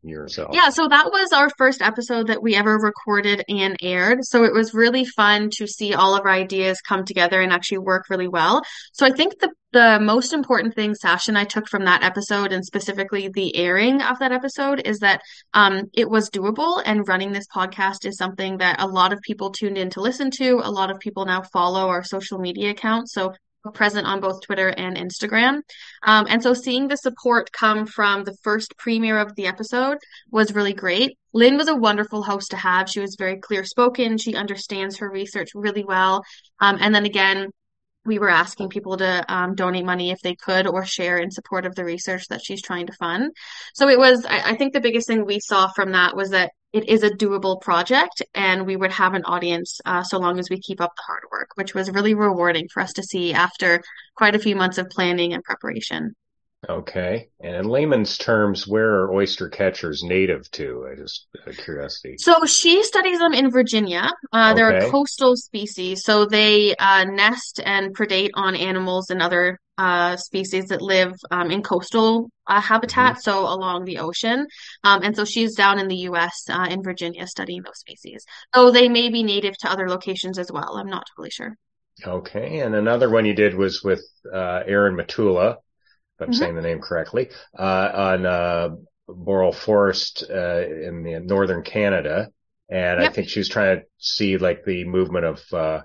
yourself? 0.04 0.50
Yeah, 0.54 0.70
so 0.70 0.88
that 0.88 1.12
was 1.12 1.32
our 1.34 1.50
first 1.58 1.82
episode 1.82 2.28
that 2.28 2.42
we 2.42 2.56
ever 2.56 2.78
recorded 2.78 3.44
and 3.50 3.76
aired. 3.82 4.26
So 4.26 4.44
it 4.44 4.54
was 4.54 4.74
really 4.74 5.06
fun 5.06 5.50
to 5.58 5.68
see 5.68 5.94
all 5.94 6.16
of 6.16 6.22
our 6.22 6.32
ideas 6.32 6.82
come 6.82 7.06
together 7.06 7.42
and 7.42 7.52
actually 7.52 7.80
work 7.80 8.10
really 8.10 8.28
well. 8.28 8.62
So 8.94 9.06
I 9.06 9.12
think 9.12 9.40
the 9.40 9.50
the 9.72 10.00
most 10.02 10.34
important 10.34 10.74
thing 10.74 10.96
Sasha 10.96 11.30
and 11.30 11.38
I 11.38 11.44
took 11.44 11.68
from 11.68 11.86
that 11.86 12.04
episode 12.04 12.52
and 12.52 12.66
specifically 12.66 13.30
the 13.30 13.56
airing 13.56 14.02
of 14.02 14.18
that 14.20 14.32
episode 14.32 14.82
is 14.86 14.98
that 15.00 15.22
um, 15.54 15.84
it 15.94 16.10
was 16.10 16.32
doable 16.32 16.82
and 16.86 17.08
running 17.08 17.32
this 17.32 17.46
podcast 17.54 18.06
is 18.06 18.18
something 18.18 18.58
that 18.58 18.82
a 18.82 18.88
lot 18.88 19.14
of 19.14 19.22
people 19.22 19.52
tuned 19.52 19.78
in 19.78 19.92
to 19.92 20.02
listen 20.02 20.32
to. 20.32 20.62
A 20.64 20.72
lot 20.72 20.90
of 20.90 21.00
people 21.00 21.26
now 21.26 21.44
follow 21.44 21.88
our 21.90 22.04
social 22.04 22.40
media 22.40 22.72
accounts. 22.72 23.14
So 23.14 23.34
present 23.74 24.08
on 24.08 24.20
both 24.20 24.42
Twitter 24.42 24.70
and 24.70 24.98
Instagram. 24.98 25.62
Um, 26.04 26.28
and 26.30 26.42
so 26.42 26.54
seeing 26.54 26.88
the 26.88 26.96
support 26.96 27.52
come 27.52 27.86
from 27.86 28.24
the 28.24 28.36
first 28.42 28.74
premiere 28.78 29.20
of 29.20 29.36
the 29.36 29.48
episode 29.48 29.98
was 30.32 30.54
really 30.54 30.74
great. 30.74 31.18
Lynn 31.34 31.58
was 31.58 31.68
a 31.68 31.76
wonderful 31.76 32.24
host 32.24 32.52
to 32.52 32.58
have. 32.58 32.90
She 32.90 33.00
was 33.00 33.16
very 33.20 33.40
clear 33.40 33.64
spoken. 33.64 34.18
She 34.18 34.36
understands 34.36 34.98
her 34.98 35.10
research 35.10 35.50
really 35.54 35.84
well. 35.84 36.24
Um, 36.60 36.78
and 36.80 36.94
then 36.96 37.06
again, 37.06 37.50
we 38.06 38.18
were 38.18 38.30
asking 38.30 38.70
people 38.70 38.98
to 38.98 39.26
um, 39.32 39.56
donate 39.56 39.86
money 39.86 40.10
if 40.10 40.20
they 40.22 40.36
could 40.36 40.66
or 40.66 40.86
share 40.86 41.18
in 41.18 41.30
support 41.32 41.66
of 41.66 41.76
the 41.76 41.84
research 41.84 42.28
that 42.30 42.42
she's 42.44 42.62
trying 42.62 42.88
to 42.88 42.94
fund. 42.94 43.32
So 43.76 43.90
it 43.90 44.00
was, 44.00 44.26
I, 44.26 44.52
I 44.52 44.56
think 44.56 44.74
the 44.74 44.82
biggest 44.82 45.08
thing 45.08 45.26
we 45.26 45.40
saw 45.40 45.68
from 45.68 45.92
that 45.92 46.16
was 46.16 46.30
that 46.30 46.52
it 46.72 46.88
is 46.88 47.04
a 47.04 47.10
doable 47.10 47.60
project 47.60 48.22
and 48.36 48.66
we 48.66 48.76
would 48.76 48.92
have 48.92 49.14
an 49.14 49.24
audience 49.26 49.80
uh, 49.86 50.04
so 50.04 50.20
long 50.20 50.38
as 50.40 50.50
we 50.50 50.60
keep 50.60 50.80
up 50.80 50.92
the 50.96 51.04
hard 51.04 51.24
work, 51.32 51.50
which 51.56 51.74
was 51.74 51.90
really 51.90 52.14
rewarding 52.14 52.68
for 52.72 52.82
us 52.82 52.94
to 52.94 53.04
see 53.04 53.34
after 53.34 53.82
quite 54.16 54.36
a 54.36 54.40
few 54.40 54.56
months 54.56 54.78
of 54.78 54.90
planning 54.90 55.34
and 55.34 55.44
preparation. 55.44 56.16
Okay. 56.68 57.30
And 57.40 57.56
in 57.56 57.70
layman's 57.70 58.18
terms, 58.18 58.68
where 58.68 58.90
are 58.90 59.14
oyster 59.14 59.48
catchers 59.48 60.04
native 60.04 60.50
to? 60.52 60.90
I 60.92 60.96
just 60.96 61.28
out 61.42 61.48
of 61.48 61.58
curiosity. 61.58 62.16
So 62.18 62.46
she 62.46 62.84
studies 62.84 63.20
them 63.20 63.34
in 63.34 63.50
Virginia. 63.50 64.10
Uh, 64.34 64.54
they're 64.54 64.78
a 64.78 64.90
coastal 64.92 65.38
species, 65.38 66.04
so 66.04 66.26
they 66.26 66.76
uh, 66.76 67.06
nest 67.06 67.62
and 67.64 67.96
predate 67.96 68.32
on 68.34 68.58
animals 68.58 69.10
and 69.10 69.22
other 69.22 69.58
uh, 69.78 70.18
species 70.18 70.66
that 70.66 70.82
live 70.82 71.14
um, 71.32 71.50
in 71.50 71.64
coastal 71.64 72.30
uh, 72.48 72.60
habitat, 72.60 73.24
so 73.24 73.48
along 73.48 73.86
the 73.86 74.00
ocean. 74.00 74.46
Um, 74.84 75.02
and 75.02 75.16
so 75.16 75.24
she's 75.24 75.56
down 75.56 75.80
in 75.80 75.88
the 75.88 75.96
U.S. 75.96 76.44
Uh, 76.50 76.68
in 76.70 76.84
Virginia 76.84 77.26
studying 77.26 77.64
those 77.64 77.80
species. 77.80 78.26
Though 78.54 78.72
they 78.72 78.90
may 78.90 79.10
be 79.10 79.24
native 79.24 79.58
to 79.60 79.72
other 79.72 79.88
locations 79.88 80.38
as 80.38 80.52
well. 80.52 80.76
I'm 80.76 80.90
not 80.90 81.06
totally 81.16 81.30
sure. 81.30 81.56
Okay. 82.06 82.60
And 82.60 82.76
another 82.76 83.10
one 83.10 83.26
you 83.26 83.34
did 83.34 83.56
was 83.56 83.82
with 83.82 84.04
uh, 84.34 84.64
Aaron 84.66 84.96
Matula, 84.96 85.58
if 86.20 86.26
I'm 86.28 86.34
Mhm. 86.34 86.34
saying 86.34 86.56
the 86.56 86.62
name 86.62 86.80
correctly, 86.82 87.30
uh, 87.58 87.92
on 87.94 88.26
uh, 88.26 88.70
Boreal 89.08 89.52
Forest 89.54 90.24
uh, 90.30 90.62
in 90.68 91.04
the 91.04 91.20
northern 91.20 91.64
Canada. 91.64 92.30
And 92.70 93.00
I 93.00 93.10
think 93.10 93.30
she 93.30 93.40
was 93.40 93.50
trying 93.50 93.80
to 93.80 93.86
see 93.98 94.38
like 94.38 94.64
the 94.64 94.84
movement 94.86 95.26
of 95.26 95.54
uh, 95.54 95.82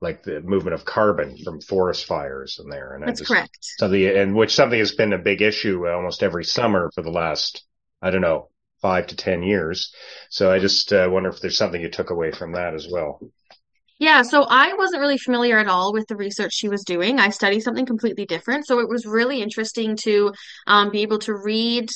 like 0.00 0.22
the 0.22 0.40
movement 0.40 0.74
of 0.74 0.84
carbon 0.84 1.36
from 1.44 1.60
forest 1.60 2.06
fires 2.06 2.60
in 2.62 2.70
there. 2.70 2.94
And 2.94 3.04
That's 3.04 3.18
just 3.18 3.30
correct. 3.30 3.58
something 3.78 4.04
and 4.06 4.34
which 4.34 4.54
something 4.54 4.78
has 4.78 4.92
been 4.92 5.12
a 5.12 5.18
big 5.18 5.42
issue 5.42 5.86
almost 5.88 6.22
every 6.22 6.44
summer 6.44 6.90
for 6.94 7.02
the 7.02 7.10
last 7.10 7.64
I 8.02 8.10
don't 8.10 8.22
know 8.22 8.50
five 8.82 9.08
to 9.08 9.16
ten 9.16 9.42
years. 9.42 9.94
So 10.30 10.50
I 10.52 10.58
just 10.58 10.92
uh, 10.92 11.08
wonder 11.10 11.28
if 11.30 11.40
there's 11.40 11.58
something 11.58 11.80
you 11.80 11.90
took 11.90 12.10
away 12.10 12.32
from 12.32 12.52
that 12.52 12.74
as 12.74 12.88
well. 12.90 13.20
Yeah, 14.00 14.22
so 14.22 14.46
I 14.48 14.72
wasn't 14.74 15.00
really 15.02 15.18
familiar 15.18 15.58
at 15.58 15.68
all 15.68 15.92
with 15.92 16.06
the 16.08 16.16
research 16.16 16.52
she 16.54 16.70
was 16.70 16.82
doing. 16.84 17.20
I 17.20 17.28
studied 17.28 17.60
something 17.60 17.84
completely 17.84 18.24
different. 18.24 18.66
So 18.66 18.78
it 18.78 18.88
was 18.88 19.04
really 19.04 19.42
interesting 19.42 19.94
to 20.04 20.32
um, 20.66 20.90
be 20.90 21.02
able 21.02 21.18
to 21.20 21.34
read. 21.34 21.90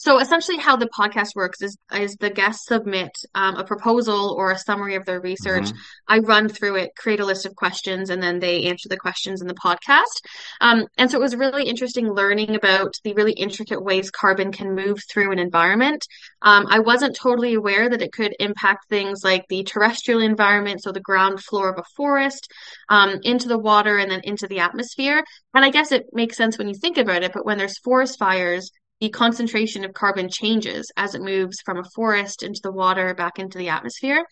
So 0.00 0.18
essentially, 0.18 0.56
how 0.56 0.76
the 0.76 0.88
podcast 0.98 1.34
works 1.34 1.60
is 1.60 1.76
is 1.92 2.16
the 2.16 2.30
guests 2.30 2.66
submit 2.66 3.10
um, 3.34 3.56
a 3.56 3.64
proposal 3.64 4.34
or 4.38 4.50
a 4.50 4.58
summary 4.58 4.94
of 4.94 5.04
their 5.04 5.20
research. 5.20 5.64
Mhm. 5.64 5.76
I 6.08 6.18
run 6.20 6.48
through 6.48 6.76
it, 6.76 6.92
create 6.96 7.20
a 7.20 7.26
list 7.26 7.44
of 7.44 7.54
questions, 7.54 8.08
and 8.08 8.22
then 8.22 8.38
they 8.38 8.62
answer 8.64 8.88
the 8.88 8.96
questions 8.96 9.42
in 9.42 9.46
the 9.46 9.52
podcast. 9.66 10.14
Um, 10.62 10.86
and 10.96 11.10
so 11.10 11.18
it 11.18 11.20
was 11.20 11.36
really 11.36 11.64
interesting 11.64 12.10
learning 12.10 12.54
about 12.54 12.94
the 13.04 13.12
really 13.12 13.32
intricate 13.32 13.84
ways 13.84 14.10
carbon 14.10 14.52
can 14.52 14.74
move 14.74 14.98
through 15.12 15.32
an 15.32 15.38
environment. 15.38 16.02
Um, 16.40 16.66
I 16.70 16.78
wasn't 16.78 17.14
totally 17.14 17.52
aware 17.52 17.90
that 17.90 18.00
it 18.00 18.12
could 18.14 18.34
impact 18.40 18.88
things 18.88 19.22
like 19.22 19.44
the 19.50 19.64
terrestrial 19.64 20.22
environment, 20.22 20.82
so 20.82 20.92
the 20.92 21.00
ground 21.00 21.44
floor 21.44 21.68
of 21.68 21.78
a 21.78 21.84
forest, 21.94 22.50
um, 22.88 23.18
into 23.22 23.48
the 23.48 23.58
water, 23.58 23.98
and 23.98 24.10
then 24.10 24.22
into 24.24 24.46
the 24.46 24.60
atmosphere. 24.60 25.22
And 25.52 25.62
I 25.62 25.68
guess 25.68 25.92
it 25.92 26.06
makes 26.14 26.38
sense 26.38 26.56
when 26.56 26.68
you 26.68 26.74
think 26.74 26.96
about 26.96 27.22
it, 27.22 27.32
but 27.34 27.44
when 27.44 27.58
there's 27.58 27.78
forest 27.80 28.18
fires, 28.18 28.70
the 29.00 29.08
concentration 29.08 29.84
of 29.84 29.94
carbon 29.94 30.28
changes 30.28 30.90
as 30.96 31.14
it 31.14 31.22
moves 31.22 31.60
from 31.60 31.78
a 31.78 31.90
forest 31.94 32.42
into 32.42 32.60
the 32.62 32.72
water 32.72 33.14
back 33.14 33.38
into 33.38 33.58
the 33.58 33.68
atmosphere. 33.68 34.24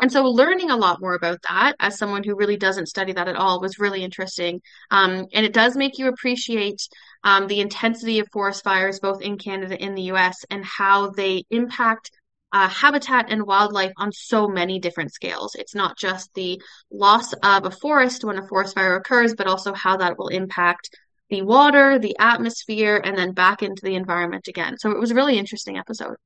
And 0.00 0.12
so 0.12 0.24
learning 0.24 0.70
a 0.70 0.76
lot 0.76 1.00
more 1.00 1.14
about 1.14 1.38
that 1.48 1.74
as 1.80 1.96
someone 1.96 2.22
who 2.22 2.36
really 2.36 2.58
doesn't 2.58 2.88
study 2.88 3.12
that 3.14 3.28
at 3.28 3.36
all 3.36 3.60
was 3.60 3.78
really 3.78 4.04
interesting. 4.04 4.60
Um, 4.90 5.26
and 5.32 5.46
it 5.46 5.54
does 5.54 5.74
make 5.74 5.98
you 5.98 6.08
appreciate 6.08 6.86
um, 7.24 7.46
the 7.46 7.60
intensity 7.60 8.18
of 8.18 8.28
forest 8.30 8.62
fires 8.62 9.00
both 9.00 9.22
in 9.22 9.38
Canada 9.38 9.80
and 9.80 9.96
the 9.96 10.10
US 10.12 10.44
and 10.50 10.64
how 10.64 11.10
they 11.10 11.44
impact 11.50 12.10
uh, 12.52 12.68
habitat 12.68 13.26
and 13.30 13.46
wildlife 13.46 13.92
on 13.96 14.12
so 14.12 14.48
many 14.48 14.78
different 14.78 15.12
scales. 15.12 15.54
It's 15.54 15.74
not 15.74 15.98
just 15.98 16.32
the 16.34 16.60
loss 16.90 17.32
of 17.32 17.64
a 17.64 17.70
forest 17.70 18.24
when 18.24 18.38
a 18.38 18.46
forest 18.46 18.74
fire 18.74 18.96
occurs, 18.96 19.34
but 19.34 19.46
also 19.46 19.72
how 19.72 19.96
that 19.98 20.18
will 20.18 20.28
impact 20.28 20.90
the 21.28 21.42
water, 21.42 21.98
the 21.98 22.16
atmosphere, 22.18 23.00
and 23.02 23.16
then 23.16 23.32
back 23.32 23.62
into 23.62 23.82
the 23.82 23.94
environment 23.94 24.48
again. 24.48 24.78
So 24.78 24.90
it 24.90 24.98
was 24.98 25.10
a 25.10 25.14
really 25.14 25.38
interesting 25.38 25.78
episode. 25.78 26.16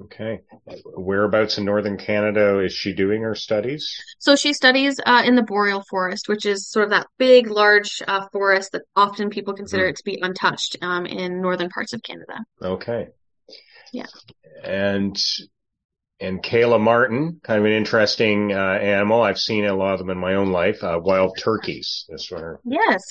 Okay. 0.00 0.40
Whereabouts 0.84 1.58
in 1.58 1.64
northern 1.64 1.98
Canada 1.98 2.60
is 2.60 2.72
she 2.72 2.94
doing 2.94 3.22
her 3.22 3.34
studies? 3.34 3.94
So 4.18 4.36
she 4.36 4.52
studies 4.52 4.98
uh, 5.04 5.22
in 5.24 5.34
the 5.34 5.42
boreal 5.42 5.82
forest, 5.90 6.28
which 6.28 6.46
is 6.46 6.68
sort 6.68 6.84
of 6.84 6.90
that 6.90 7.08
big, 7.18 7.50
large 7.50 8.00
uh, 8.06 8.26
forest 8.32 8.72
that 8.72 8.82
often 8.96 9.30
people 9.30 9.54
consider 9.54 9.86
it 9.86 9.96
to 9.96 10.04
be 10.04 10.18
untouched 10.22 10.76
um, 10.82 11.06
in 11.06 11.42
northern 11.42 11.68
parts 11.68 11.92
of 11.92 12.02
Canada. 12.02 12.44
Okay. 12.62 13.08
Yeah. 13.92 14.06
And 14.64 15.22
and 16.20 16.42
Kayla 16.42 16.80
Martin, 16.80 17.40
kind 17.42 17.58
of 17.58 17.66
an 17.66 17.72
interesting 17.72 18.52
uh, 18.52 18.56
animal. 18.56 19.22
I've 19.22 19.38
seen 19.38 19.66
a 19.66 19.74
lot 19.74 19.94
of 19.94 19.98
them 19.98 20.10
in 20.10 20.18
my 20.18 20.34
own 20.34 20.52
life. 20.52 20.82
Uh, 20.82 21.00
wild 21.02 21.36
turkeys. 21.36 22.06
This 22.08 22.30
one. 22.30 22.58
Yes. 22.64 23.02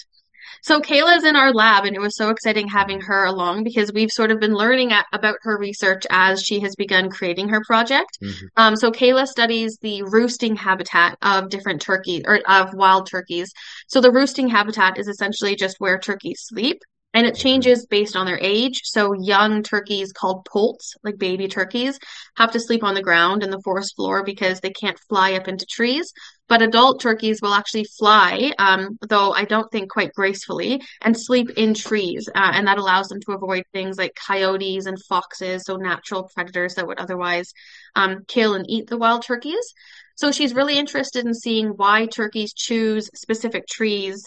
So 0.61 0.79
Kayla's 0.79 1.23
in 1.23 1.35
our 1.35 1.53
lab, 1.53 1.85
and 1.85 1.95
it 1.95 2.01
was 2.01 2.15
so 2.15 2.29
exciting 2.29 2.67
having 2.67 3.01
her 3.01 3.25
along 3.25 3.63
because 3.63 3.91
we've 3.93 4.11
sort 4.11 4.31
of 4.31 4.39
been 4.39 4.53
learning 4.53 4.91
at, 4.91 5.05
about 5.13 5.37
her 5.41 5.57
research 5.57 6.05
as 6.09 6.43
she 6.43 6.59
has 6.59 6.75
begun 6.75 7.09
creating 7.09 7.49
her 7.49 7.61
project. 7.65 8.17
Mhm. 8.21 8.47
Um, 8.57 8.75
so 8.75 8.91
Kayla 8.91 9.27
studies 9.27 9.77
the 9.81 10.03
roosting 10.03 10.55
habitat 10.55 11.17
of 11.21 11.49
different 11.49 11.81
turkeys 11.81 12.23
or 12.25 12.39
of 12.47 12.73
wild 12.73 13.09
turkeys. 13.09 13.51
So 13.87 14.01
the 14.01 14.11
roosting 14.11 14.49
habitat 14.49 14.97
is 14.97 15.07
essentially 15.07 15.55
just 15.55 15.77
where 15.79 15.99
turkeys 15.99 16.41
sleep. 16.43 16.81
And 17.13 17.27
it 17.27 17.35
changes 17.35 17.85
based 17.85 18.15
on 18.15 18.25
their 18.25 18.39
age. 18.41 18.83
So 18.85 19.11
young 19.11 19.63
turkeys 19.63 20.13
called 20.13 20.45
poults, 20.45 20.95
like 21.03 21.17
baby 21.17 21.49
turkeys, 21.49 21.99
have 22.37 22.51
to 22.51 22.59
sleep 22.61 22.85
on 22.85 22.93
the 22.93 23.01
ground 23.01 23.43
in 23.43 23.49
the 23.49 23.59
forest 23.65 23.97
floor 23.97 24.23
because 24.23 24.61
they 24.61 24.69
can't 24.69 24.97
fly 25.09 25.33
up 25.33 25.49
into 25.49 25.65
trees. 25.65 26.13
But 26.51 26.61
adult 26.61 26.99
turkeys 26.99 27.41
will 27.41 27.53
actually 27.53 27.85
fly, 27.85 28.51
um, 28.59 28.97
though 29.07 29.31
I 29.31 29.45
don't 29.45 29.71
think 29.71 29.89
quite 29.89 30.11
gracefully, 30.11 30.81
and 31.01 31.17
sleep 31.17 31.49
in 31.51 31.73
trees. 31.73 32.27
Uh, 32.27 32.51
and 32.53 32.67
that 32.67 32.77
allows 32.77 33.07
them 33.07 33.21
to 33.21 33.31
avoid 33.31 33.63
things 33.71 33.97
like 33.97 34.11
coyotes 34.27 34.85
and 34.85 35.01
foxes, 35.01 35.63
so 35.63 35.77
natural 35.77 36.29
predators 36.35 36.75
that 36.75 36.85
would 36.85 36.99
otherwise 36.99 37.53
um, 37.95 38.25
kill 38.27 38.55
and 38.55 38.65
eat 38.67 38.89
the 38.89 38.97
wild 38.97 39.23
turkeys. 39.23 39.73
So 40.15 40.33
she's 40.33 40.53
really 40.53 40.77
interested 40.77 41.25
in 41.25 41.33
seeing 41.33 41.69
why 41.69 42.07
turkeys 42.07 42.51
choose 42.51 43.09
specific 43.15 43.65
trees 43.65 44.21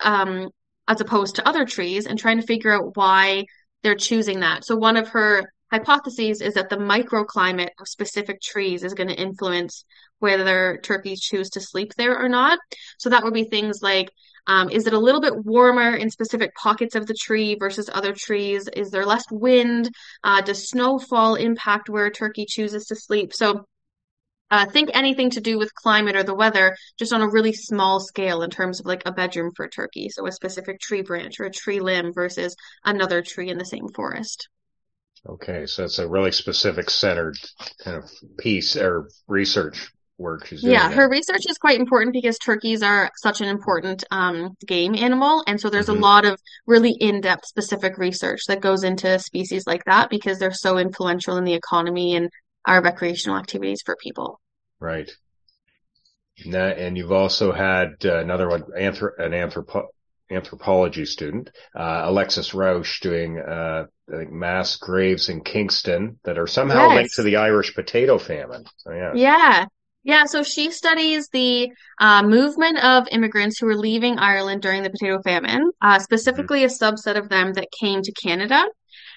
um, 0.00 0.50
as 0.86 1.00
opposed 1.00 1.36
to 1.36 1.48
other 1.48 1.64
trees 1.64 2.04
and 2.04 2.18
trying 2.18 2.42
to 2.42 2.46
figure 2.46 2.74
out 2.74 2.94
why 2.94 3.46
they're 3.82 3.94
choosing 3.94 4.40
that. 4.40 4.66
So 4.66 4.76
one 4.76 4.98
of 4.98 5.08
her 5.08 5.50
hypotheses 5.70 6.40
is 6.40 6.54
that 6.54 6.68
the 6.68 6.76
microclimate 6.76 7.70
of 7.78 7.88
specific 7.88 8.40
trees 8.40 8.82
is 8.82 8.94
going 8.94 9.08
to 9.08 9.20
influence 9.20 9.84
whether 10.18 10.78
turkeys 10.82 11.20
choose 11.20 11.50
to 11.50 11.60
sleep 11.60 11.94
there 11.96 12.18
or 12.18 12.28
not. 12.28 12.58
So 12.98 13.10
that 13.10 13.24
would 13.24 13.34
be 13.34 13.44
things 13.44 13.80
like 13.82 14.10
um, 14.46 14.70
is 14.70 14.86
it 14.86 14.94
a 14.94 14.98
little 14.98 15.20
bit 15.20 15.44
warmer 15.44 15.94
in 15.94 16.10
specific 16.10 16.54
pockets 16.54 16.94
of 16.94 17.06
the 17.06 17.14
tree 17.14 17.56
versus 17.58 17.90
other 17.92 18.12
trees? 18.12 18.68
Is 18.74 18.90
there 18.90 19.06
less 19.06 19.24
wind? 19.30 19.90
Uh, 20.24 20.40
does 20.40 20.68
snowfall 20.68 21.34
impact 21.34 21.88
where 21.88 22.06
a 22.06 22.12
turkey 22.12 22.46
chooses 22.48 22.86
to 22.86 22.96
sleep? 22.96 23.32
So 23.34 23.66
uh, 24.50 24.66
think 24.66 24.90
anything 24.92 25.30
to 25.30 25.40
do 25.40 25.58
with 25.58 25.74
climate 25.74 26.16
or 26.16 26.24
the 26.24 26.34
weather, 26.34 26.76
just 26.98 27.12
on 27.12 27.22
a 27.22 27.28
really 27.28 27.52
small 27.52 28.00
scale 28.00 28.42
in 28.42 28.50
terms 28.50 28.80
of 28.80 28.86
like 28.86 29.02
a 29.06 29.12
bedroom 29.12 29.52
for 29.54 29.66
a 29.66 29.70
turkey. 29.70 30.08
So 30.08 30.26
a 30.26 30.32
specific 30.32 30.80
tree 30.80 31.02
branch 31.02 31.38
or 31.38 31.44
a 31.44 31.52
tree 31.52 31.80
limb 31.80 32.12
versus 32.12 32.56
another 32.84 33.22
tree 33.22 33.50
in 33.50 33.58
the 33.58 33.64
same 33.64 33.88
forest. 33.94 34.48
Okay, 35.28 35.66
so 35.66 35.84
it's 35.84 35.98
a 35.98 36.08
really 36.08 36.32
specific 36.32 36.88
centered 36.88 37.36
kind 37.84 37.96
of 37.98 38.10
piece 38.38 38.76
or 38.76 39.08
research 39.28 39.90
work 40.16 40.46
she's 40.46 40.62
doing. 40.62 40.72
Yeah, 40.74 40.88
there. 40.88 40.96
her 40.98 41.10
research 41.10 41.44
is 41.48 41.58
quite 41.58 41.78
important 41.78 42.12
because 42.14 42.38
turkeys 42.38 42.82
are 42.82 43.10
such 43.16 43.40
an 43.40 43.48
important 43.48 44.04
um, 44.10 44.54
game 44.66 44.94
animal. 44.94 45.42
And 45.46 45.60
so 45.60 45.68
there's 45.70 45.86
Mhm. 45.86 45.96
a 45.96 46.00
lot 46.00 46.24
of 46.24 46.38
really 46.66 46.92
in-depth 46.92 47.46
specific 47.46 47.98
research 47.98 48.40
that 48.48 48.60
goes 48.60 48.82
into 48.82 49.18
species 49.18 49.66
like 49.66 49.84
that 49.86 50.10
because 50.10 50.38
they're 50.38 50.52
so 50.52 50.78
influential 50.78 51.36
in 51.36 51.44
the 51.44 51.54
economy 51.54 52.16
and 52.16 52.30
our 52.66 52.82
recreational 52.82 53.38
activities 53.38 53.80
for 53.84 53.96
people. 54.02 54.40
Right. 54.78 55.10
And 56.46 56.96
you've 56.96 57.12
also 57.12 57.52
had 57.52 57.96
uh, 58.04 58.18
another 58.18 58.48
one, 58.48 58.62
anthrop- 58.78 59.18
an 59.18 59.32
anthropo- 59.32 59.88
anthropology 60.30 61.04
student, 61.04 61.50
uh, 61.74 62.02
Alexis 62.04 62.54
Rausch, 62.54 63.00
doing 63.00 63.38
uh, 63.38 63.86
I 64.12 64.16
think 64.18 64.32
mass 64.32 64.76
graves 64.76 65.28
in 65.28 65.42
Kingston 65.42 66.18
that 66.24 66.38
are 66.38 66.46
somehow 66.46 66.88
Yes. 66.88 66.96
linked 66.96 67.14
to 67.16 67.22
the 67.22 67.36
Irish 67.36 67.74
potato 67.74 68.18
famine. 68.18 68.64
So 68.78 68.92
yeah. 68.92 69.12
Yeah. 69.14 69.64
Yeah, 70.02 70.24
so 70.24 70.42
she 70.42 70.70
studies 70.70 71.28
the 71.28 71.70
uh, 72.00 72.22
movement 72.22 72.82
of 72.82 73.06
immigrants 73.12 73.58
who 73.58 73.66
were 73.66 73.76
leaving 73.76 74.18
Ireland 74.18 74.62
during 74.62 74.82
the 74.82 74.88
potato 74.88 75.20
famine, 75.22 75.70
uh, 75.82 75.98
specifically 75.98 76.64
a 76.64 76.68
subset 76.68 77.18
of 77.18 77.28
them 77.28 77.52
that 77.52 77.68
came 77.78 78.00
to 78.00 78.12
Canada. 78.12 78.64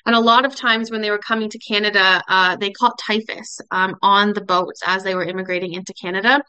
And 0.06 0.16
a 0.16 0.20
lot 0.20 0.46
of 0.46 0.56
times 0.56 0.92
when 0.92 1.02
they 1.02 1.12
were 1.12 1.18
coming 1.18 1.50
to 1.50 1.60
Canada, 1.60 2.22
uh, 2.28 2.56
they 2.58 2.72
caught 2.72 3.00
typhus 3.00 3.60
um, 3.72 3.96
on 4.02 4.34
the 4.34 4.42
boats 4.42 4.82
as 4.86 5.04
they 5.04 5.16
were 5.16 5.24
immigrating 5.24 5.74
into 5.74 5.94
Canada. 5.94 6.42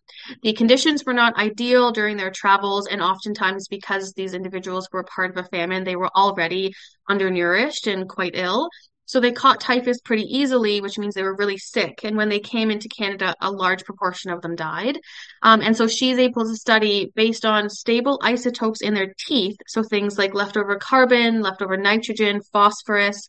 The 0.43 0.53
conditions 0.55 1.05
were 1.05 1.15
not 1.15 1.37
ideal 1.37 1.93
during 1.93 2.17
their 2.17 2.33
travels, 2.33 2.89
and 2.89 3.01
oftentimes 3.01 3.69
because 3.69 4.13
these 4.13 4.35
individuals 4.35 4.89
were 4.93 5.05
part 5.05 5.31
of 5.31 5.45
a 5.45 5.49
famine, 5.49 5.85
they 5.85 5.97
were 5.97 6.11
already 6.17 6.73
undernourished 7.09 7.87
and 7.87 8.09
quite 8.09 8.35
ill. 8.35 8.69
So 9.07 9.21
they 9.21 9.33
caught 9.33 9.61
typhus 9.61 10.01
pretty 10.01 10.25
easily, 10.25 10.81
which 10.81 10.99
means 10.99 11.15
they 11.15 11.23
were 11.23 11.37
really 11.37 11.59
sick. 11.59 12.01
And 12.05 12.17
when 12.17 12.29
they 12.29 12.41
came 12.41 12.71
into 12.71 12.89
Canada, 12.89 13.35
a 13.41 13.51
large 13.51 13.85
proportion 13.85 14.31
of 14.31 14.41
them 14.41 14.57
died. 14.57 14.99
Um, 15.43 15.61
and 15.61 15.77
so 15.77 15.87
she's 15.87 16.19
able 16.19 16.45
to 16.45 16.57
study 16.57 17.13
based 17.15 17.45
on 17.45 17.69
stable 17.69 18.19
isotopes 18.23 18.81
in 18.81 18.95
their 18.95 19.15
teeth. 19.27 19.57
So 19.67 19.83
things 19.83 20.19
like 20.19 20.35
leftover 20.35 20.77
carbon, 20.77 21.43
leftover 21.43 21.77
nitrogen, 21.77 22.41
phosphorus, 22.53 23.29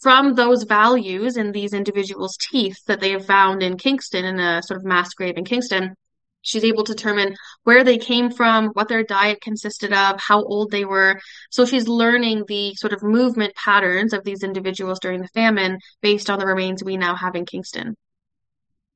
from 0.00 0.34
those 0.34 0.64
values 0.64 1.36
in 1.38 1.52
these 1.52 1.72
individuals' 1.72 2.36
teeth 2.50 2.76
that 2.86 3.00
they 3.00 3.12
have 3.12 3.24
found 3.24 3.62
in 3.62 3.78
Kingston, 3.78 4.24
in 4.24 4.38
a 4.38 4.62
sort 4.62 4.78
of 4.78 4.84
mass 4.84 5.14
grave 5.14 5.38
in 5.38 5.44
Kingston, 5.44 5.96
she's 6.44 6.62
able 6.62 6.84
to 6.84 6.94
determine 6.94 7.34
where 7.64 7.82
they 7.82 7.98
came 7.98 8.30
from, 8.30 8.68
what 8.68 8.88
their 8.88 9.02
diet 9.02 9.40
consisted 9.40 9.92
of, 9.92 10.20
how 10.20 10.44
old 10.44 10.70
they 10.70 10.84
were. 10.84 11.20
So 11.50 11.66
she's 11.66 11.88
learning 11.88 12.44
the 12.46 12.74
sort 12.76 12.92
of 12.92 13.02
movement 13.02 13.54
patterns 13.56 14.12
of 14.12 14.22
these 14.22 14.44
individuals 14.44 15.00
during 15.00 15.20
the 15.20 15.28
famine 15.28 15.80
based 16.00 16.30
on 16.30 16.38
the 16.38 16.46
remains 16.46 16.84
we 16.84 16.96
now 16.96 17.16
have 17.16 17.34
in 17.34 17.46
Kingston. 17.46 17.96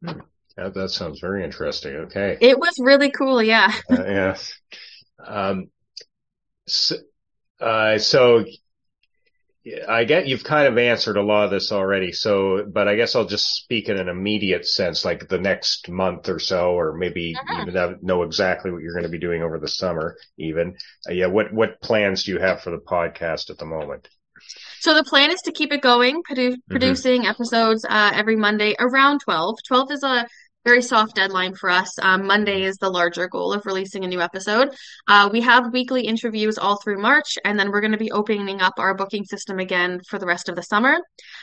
Yeah, 0.03 0.69
that 0.69 0.91
sounds 0.91 1.21
very 1.21 1.43
interesting. 1.43 1.97
Okay. 1.97 2.39
It 2.41 2.59
was 2.59 2.79
really 2.79 3.11
cool, 3.11 3.43
yeah. 3.43 3.73
Uh, 3.91 4.05
yeah. 4.05 4.37
Um, 5.25 5.71
so, 6.67 6.97
uh, 7.61 7.99
so 7.99 8.45
I 9.89 10.05
get 10.05 10.27
you've 10.27 10.45
kind 10.45 10.67
of 10.69 10.79
answered 10.79 11.17
a 11.17 11.23
lot 11.23 11.45
of 11.45 11.51
this 11.51 11.73
already. 11.73 12.13
So, 12.13 12.65
but 12.67 12.89
I 12.89 12.97
guess 12.97 13.15
I'll 13.15 13.27
just 13.27 13.47
speak 13.55 13.89
in 13.89 13.97
an 13.99 14.09
immediate 14.09 14.67
sense, 14.67 15.05
like 15.05 15.29
the 15.29 15.39
next 15.39 15.89
month 15.89 16.29
or 16.29 16.39
so, 16.39 16.73
or 16.73 16.97
maybe 16.97 17.35
Mhm. 17.35 17.69
even 17.69 17.99
know 18.03 18.23
exactly 18.23 18.71
what 18.71 18.83
you're 18.83 18.93
going 18.93 19.05
to 19.05 19.09
be 19.09 19.19
doing 19.19 19.43
over 19.43 19.59
the 19.59 19.69
summer. 19.69 20.17
Even, 20.39 20.77
uh, 21.09 21.13
yeah. 21.13 21.27
What 21.27 21.53
what 21.53 21.81
plans 21.81 22.25
do 22.25 22.33
you 22.33 22.39
have 22.39 22.61
for 22.63 22.71
the 22.71 22.79
podcast 22.79 23.51
at 23.51 23.59
the 23.59 23.67
moment? 23.67 24.09
So 24.81 24.95
the 24.95 25.05
plan 25.05 25.31
is 25.31 25.41
to 25.43 25.53
keep 25.53 25.73
it 25.73 25.83
going, 25.83 26.23
produ- 26.23 26.59
producing 26.71 27.27
episodes 27.27 27.85
uh, 27.85 28.13
every 28.15 28.37
Monday 28.37 28.77
around 28.79 29.21
12. 29.25 29.57
12 29.67 29.91
is 29.91 30.03
a 30.05 30.27
very 30.65 30.83
soft 30.83 31.15
deadline 31.15 31.55
for 31.55 31.71
us. 31.71 31.99
Um, 32.01 32.27
Monday 32.27 32.63
is 32.63 32.77
the 32.77 32.91
larger 32.91 33.29
goal 33.29 33.53
of 33.53 33.65
releasing 33.65 34.05
a 34.05 34.09
new 34.09 34.21
episode. 34.21 34.75
Uh, 35.07 35.29
we 35.33 35.41
have 35.41 35.73
weekly 35.73 36.03
interviews 36.03 36.59
all 36.59 36.79
through 36.81 37.01
March, 37.01 37.39
and 37.45 37.59
then 37.59 37.71
we're 37.71 37.81
going 37.81 37.93
to 37.93 37.99
be 37.99 38.11
opening 38.11 38.61
up 38.61 38.75
our 38.79 38.95
booking 38.95 39.25
system 39.25 39.59
again 39.59 40.01
for 40.09 40.19
the 40.19 40.27
rest 40.27 40.49
of 40.49 40.57
the 40.57 40.63
summer. 40.63 40.99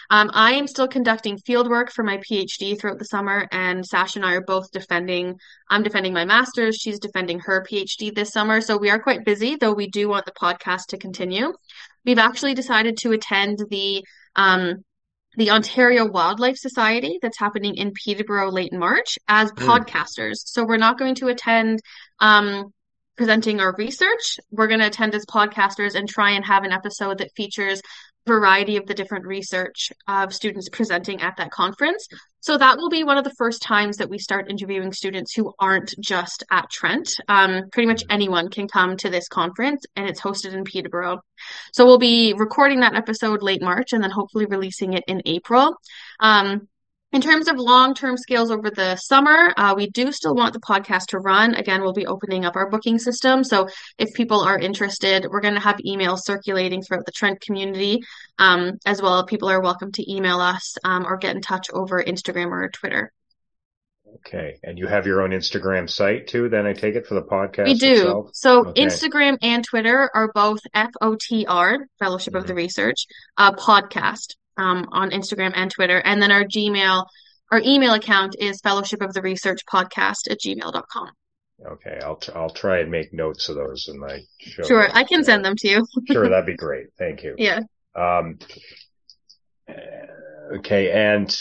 Um, 0.09 0.29
I 0.33 0.53
am 0.53 0.67
still 0.67 0.87
conducting 0.87 1.37
field 1.39 1.69
work 1.69 1.91
for 1.91 2.03
my 2.03 2.17
PhD 2.17 2.79
throughout 2.79 2.99
the 2.99 3.05
summer, 3.05 3.47
and 3.51 3.85
Sasha 3.85 4.19
and 4.19 4.25
I 4.25 4.33
are 4.33 4.41
both 4.41 4.71
defending. 4.71 5.35
I'm 5.69 5.83
defending 5.83 6.13
my 6.13 6.25
master's. 6.25 6.75
She's 6.75 6.99
defending 6.99 7.39
her 7.39 7.65
PhD 7.69 8.13
this 8.13 8.31
summer. 8.31 8.61
So 8.61 8.77
we 8.77 8.89
are 8.89 8.99
quite 8.99 9.25
busy, 9.25 9.55
though 9.55 9.73
we 9.73 9.87
do 9.87 10.07
want 10.09 10.25
the 10.25 10.33
podcast 10.33 10.87
to 10.89 10.97
continue. 10.97 11.53
We've 12.05 12.19
actually 12.19 12.53
decided 12.53 12.97
to 12.97 13.13
attend 13.13 13.59
the 13.69 14.03
um, 14.35 14.83
the 15.37 15.51
Ontario 15.51 16.05
Wildlife 16.05 16.57
Society 16.57 17.19
that's 17.21 17.39
happening 17.39 17.75
in 17.75 17.91
Peterborough 17.91 18.51
late 18.51 18.71
in 18.71 18.79
March 18.79 19.17
as 19.27 19.51
Mm. 19.51 19.65
podcasters. 19.65 20.35
So 20.45 20.65
we're 20.65 20.77
not 20.77 20.97
going 20.97 21.15
to 21.15 21.27
attend 21.27 21.81
um, 22.19 22.73
presenting 23.17 23.59
our 23.59 23.73
research. 23.77 24.39
We're 24.51 24.67
going 24.67 24.79
to 24.81 24.87
attend 24.87 25.15
as 25.15 25.25
podcasters 25.25 25.95
and 25.95 26.07
try 26.07 26.31
and 26.31 26.45
have 26.45 26.63
an 26.63 26.71
episode 26.71 27.19
that 27.19 27.31
features 27.35 27.81
variety 28.25 28.77
of 28.77 28.85
the 28.85 28.93
different 28.93 29.25
research 29.25 29.91
of 30.07 30.33
students 30.33 30.69
presenting 30.69 31.21
at 31.21 31.37
that 31.37 31.51
conference. 31.51 32.07
So 32.39 32.57
that 32.57 32.77
will 32.77 32.89
be 32.89 33.03
one 33.03 33.17
of 33.17 33.23
the 33.23 33.33
first 33.37 33.61
times 33.63 33.97
that 33.97 34.09
we 34.09 34.19
start 34.19 34.51
interviewing 34.51 34.93
students 34.93 35.33
who 35.33 35.53
aren't 35.59 35.95
just 35.99 36.43
at 36.51 36.69
Trent. 36.69 37.09
Um, 37.27 37.69
pretty 37.71 37.87
much 37.87 38.03
anyone 38.09 38.49
can 38.49 38.67
come 38.67 38.97
to 38.97 39.09
this 39.09 39.27
conference, 39.27 39.83
and 39.95 40.07
it's 40.07 40.21
hosted 40.21 40.53
in 40.53 40.63
Peterborough. 40.63 41.21
So 41.73 41.85
we'll 41.85 41.97
be 41.97 42.33
recording 42.37 42.81
that 42.81 42.95
episode 42.95 43.41
late 43.41 43.63
March 43.63 43.93
and 43.93 44.03
then 44.03 44.11
hopefully 44.11 44.45
releasing 44.45 44.93
it 44.93 45.03
in 45.07 45.23
April. 45.25 45.75
Um, 46.19 46.67
in 47.15 47.21
terms 47.21 47.47
of 47.47 47.55
long-term 47.57 48.17
scales 48.17 48.51
over 48.51 48.69
the 48.69 48.97
summer, 48.97 49.53
uh, 49.55 49.73
we 49.73 49.89
do 49.89 50.11
still 50.11 50.35
want 50.35 50.51
the 50.51 50.59
podcast 50.59 51.05
to 51.07 51.17
run. 51.17 51.55
Again, 51.55 51.81
we'll 51.81 51.93
be 51.93 52.05
opening 52.05 52.43
up 52.43 52.57
our 52.57 52.69
booking 52.69 52.99
system. 52.99 53.45
So 53.45 53.69
if 53.97 54.13
people 54.13 54.41
are 54.41 54.59
interested, 54.59 55.25
we're 55.29 55.39
going 55.39 55.53
to 55.53 55.61
have 55.61 55.77
emails 55.77 56.25
circulating 56.25 56.81
throughout 56.81 57.05
the 57.05 57.13
Trent 57.13 57.39
community. 57.39 58.01
Um, 58.37 58.73
as 58.85 59.01
well, 59.01 59.25
people 59.25 59.49
are 59.49 59.61
welcome 59.61 59.93
to 59.93 60.13
email 60.13 60.41
us 60.41 60.75
um, 60.83 61.05
or 61.05 61.15
get 61.15 61.37
in 61.37 61.41
touch 61.41 61.67
over 61.71 62.03
Instagram 62.03 62.51
or 62.51 62.67
Twitter. 62.67 63.13
Okay, 64.15 64.57
and 64.61 64.77
you 64.77 64.85
have 64.85 65.07
your 65.07 65.21
own 65.21 65.29
Instagram 65.29 65.89
site 65.89 66.27
too. 66.27 66.49
Then 66.49 66.65
I 66.65 66.73
take 66.73 66.95
it 66.95 67.07
for 67.07 67.13
the 67.15 67.21
podcast. 67.21 67.65
We 67.65 67.75
do. 67.75 67.91
itself? 67.91 68.29
So 68.33 68.67
Okay. 68.67 68.85
Instagram 68.85 69.37
and 69.41 69.63
Twitter 69.63 70.11
are 70.13 70.33
both 70.33 70.59
FOTR, 70.75 71.77
Fellowship 71.97 72.35
of 72.35 72.45
the 72.45 72.55
Research, 72.55 73.05
uh, 73.37 73.53
podcast 73.53 74.35
um, 74.57 74.87
on 74.91 75.11
Instagram 75.11 75.51
and 75.55 75.71
Twitter. 75.71 75.99
And 75.99 76.21
then 76.21 76.31
our 76.31 76.43
Gmail, 76.43 77.05
our 77.51 77.61
email 77.63 77.93
account 77.93 78.35
is 78.39 78.59
fellowship 78.61 79.01
of 79.01 79.13
the 79.13 79.21
research 79.21 79.61
podcast 79.71 80.29
at 80.29 80.39
gmail.com. 80.39 81.09
Okay, 81.65 81.99
I'll 82.03 82.17
t- 82.17 82.33
I'll 82.35 82.49
try 82.49 82.79
and 82.79 82.91
make 82.91 83.13
notes 83.13 83.47
of 83.47 83.55
those 83.55 83.87
in 83.87 83.97
my 83.97 84.19
show. 84.39 84.63
Sure, 84.63 84.81
notes. 84.81 84.93
I 84.93 85.03
can 85.05 85.23
send 85.23 85.45
them 85.45 85.55
to 85.57 85.67
you. 85.67 85.87
Sure, 86.11 86.27
that'd 86.27 86.45
be 86.45 86.55
great. 86.57 86.87
Thank 86.97 87.23
you. 87.23 87.35
Yeah. 87.37 87.61
Um, 87.95 88.39
okay, 90.57 90.91
and 90.91 91.33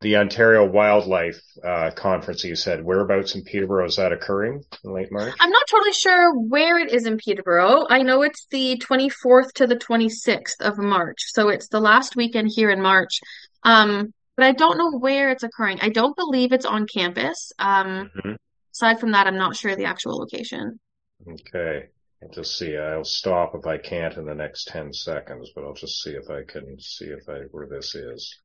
the 0.00 0.16
Ontario 0.16 0.64
Wildlife 0.64 1.40
uh, 1.64 1.90
Conference 1.90 2.44
you 2.44 2.54
said, 2.54 2.84
whereabouts 2.84 3.34
in 3.34 3.42
Peterborough 3.42 3.86
is 3.86 3.96
that 3.96 4.12
occurring 4.12 4.62
in 4.84 4.92
late 4.92 5.10
March? 5.10 5.34
I'm 5.40 5.50
not 5.50 5.66
totally 5.68 5.92
sure 5.92 6.32
where 6.38 6.78
it 6.78 6.92
is 6.92 7.06
in 7.06 7.16
Peterborough. 7.16 7.86
I 7.90 8.02
know 8.02 8.22
it's 8.22 8.46
the 8.50 8.78
24th 8.78 9.52
to 9.54 9.66
the 9.66 9.76
26th 9.76 10.60
of 10.60 10.78
March. 10.78 11.18
So 11.28 11.48
it's 11.48 11.68
the 11.68 11.80
last 11.80 12.14
weekend 12.14 12.52
here 12.54 12.70
in 12.70 12.80
March. 12.80 13.18
Um, 13.64 14.14
but 14.36 14.46
I 14.46 14.52
don't 14.52 14.78
know 14.78 14.96
where 14.98 15.30
it's 15.30 15.42
occurring. 15.42 15.78
I 15.82 15.88
don't 15.88 16.16
believe 16.16 16.52
it's 16.52 16.66
on 16.66 16.86
campus. 16.86 17.50
Um, 17.58 18.12
Mhm. 18.14 18.36
aside 18.72 19.00
from 19.00 19.12
that, 19.12 19.26
I'm 19.26 19.36
not 19.36 19.56
sure 19.56 19.74
the 19.74 19.86
actual 19.86 20.16
location. 20.16 20.78
Okay, 21.26 21.88
I'll 22.22 22.28
just 22.28 22.56
see. 22.56 22.76
I'll 22.76 23.02
stop 23.02 23.56
if 23.56 23.66
I 23.66 23.78
can't 23.78 24.16
in 24.16 24.26
the 24.26 24.34
next 24.36 24.68
10 24.68 24.92
seconds, 24.92 25.50
but 25.56 25.64
I'll 25.64 25.74
just 25.74 26.00
see 26.02 26.12
if 26.12 26.30
I 26.30 26.44
can 26.44 26.78
see 26.78 27.06
if 27.06 27.28
I, 27.28 27.40
where 27.50 27.66
this 27.66 27.96
is. 27.96 28.38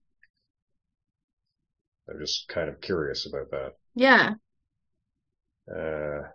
I'm 2.09 2.19
just 2.19 2.47
kind 2.47 2.69
of 2.69 2.81
curious 2.81 3.25
about 3.25 3.51
that. 3.51 3.73
Yeah. 3.95 4.35
Uh, 5.69 6.29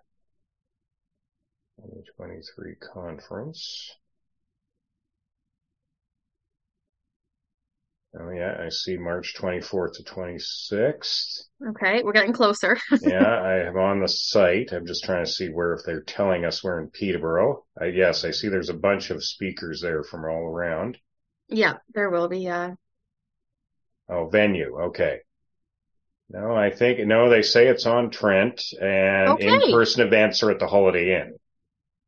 2023 1.76 2.74
conference. 2.76 3.96
Oh 8.18 8.30
yeah, 8.30 8.56
I 8.64 8.70
see 8.70 8.96
March 8.96 9.34
24th 9.34 9.94
to 9.96 10.02
26th. 10.02 11.48
Okay, 11.68 12.02
we're 12.02 12.12
getting 12.12 12.32
closer. 12.32 12.78
Yeah, 13.00 13.42
I 13.42 13.52
have 13.64 13.76
on 13.76 14.00
the 14.00 14.08
site. 14.08 14.72
I'm 14.72 14.86
just 14.86 15.04
trying 15.04 15.24
to 15.24 15.30
see 15.30 15.48
where 15.48 15.74
if 15.74 15.80
they're 15.84 16.02
telling 16.02 16.44
us 16.44 16.64
we're 16.64 16.80
in 16.80 16.90
Peterborough. 16.90 17.64
I, 17.80 17.86
yes, 17.86 18.24
I 18.24 18.30
see 18.30 18.48
there's 18.48 18.70
a 18.70 18.74
bunch 18.74 19.10
of 19.10 19.24
speakers 19.24 19.80
there 19.82 20.02
from 20.02 20.24
all 20.24 20.46
around. 20.46 20.98
Yeah, 21.48 21.74
there 21.94 22.10
will 22.10 22.28
be. 22.28 22.48
Uh, 22.48 22.74
Oh, 24.08 24.28
venue. 24.28 24.78
Okay. 24.80 25.20
No, 26.30 26.54
I 26.54 26.70
think, 26.70 26.98
no, 27.06 27.30
they 27.30 27.42
say 27.42 27.68
it's 27.68 27.86
on 27.86 28.10
Trent 28.10 28.62
and 28.80 29.30
Okay. 29.30 29.46
in-person 29.46 30.06
events 30.06 30.42
are 30.42 30.50
at 30.50 30.58
the 30.58 30.66
Holiday 30.66 31.20
Inn. 31.20 31.34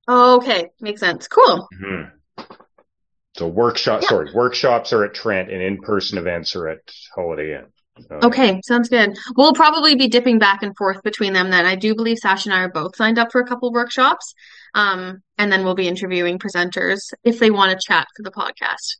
oh, 0.08 0.36
okay, 0.36 0.68
makes 0.80 1.00
sense. 1.00 1.26
Cool. 1.28 1.68
hmm 1.78 2.02
So 3.36 3.46
workshop, 3.46 4.02
Yeah. 4.02 4.08
sorry, 4.08 4.32
workshops 4.34 4.92
are 4.92 5.04
at 5.04 5.14
Trent 5.14 5.50
and 5.50 5.62
in-person 5.62 6.18
events 6.18 6.54
are 6.56 6.68
at 6.68 6.80
Holiday 7.14 7.54
Inn. 7.58 7.66
So- 8.08 8.18
Okay, 8.24 8.60
sounds 8.64 8.88
good. 8.88 9.16
We'll 9.36 9.52
probably 9.52 9.94
be 9.94 10.08
dipping 10.08 10.38
back 10.38 10.62
and 10.62 10.76
forth 10.76 11.02
between 11.02 11.32
them 11.32 11.50
then. 11.50 11.64
I 11.64 11.74
do 11.76 11.94
believe 11.94 12.18
Sasha 12.18 12.48
and 12.50 12.58
I 12.58 12.62
are 12.64 12.68
both 12.70 12.96
signed 12.96 13.18
up 13.18 13.30
for 13.32 13.40
a 13.40 13.46
couple 13.46 13.72
workshops. 13.72 14.34
Um, 14.74 15.22
and 15.38 15.50
then 15.52 15.64
we'll 15.64 15.74
be 15.74 15.88
interviewing 15.88 16.38
presenters 16.38 17.12
if 17.24 17.38
they 17.38 17.50
want 17.50 17.72
to 17.72 17.78
chat 17.86 18.06
for 18.16 18.22
the 18.22 18.30
podcast. 18.30 18.96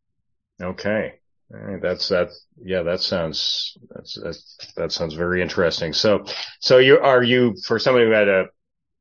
Okay. 0.62 1.19
Right, 1.50 1.82
that's 1.82 2.08
that. 2.10 2.30
Yeah, 2.62 2.82
that 2.82 3.00
sounds 3.00 3.76
that's, 3.90 4.18
that's 4.22 4.56
that 4.76 4.92
sounds 4.92 5.14
very 5.14 5.42
interesting. 5.42 5.92
So, 5.92 6.24
so 6.60 6.78
you 6.78 6.98
are 6.98 7.22
you 7.22 7.56
for 7.66 7.78
somebody 7.80 8.06
who 8.06 8.12
had 8.12 8.28
a 8.28 8.44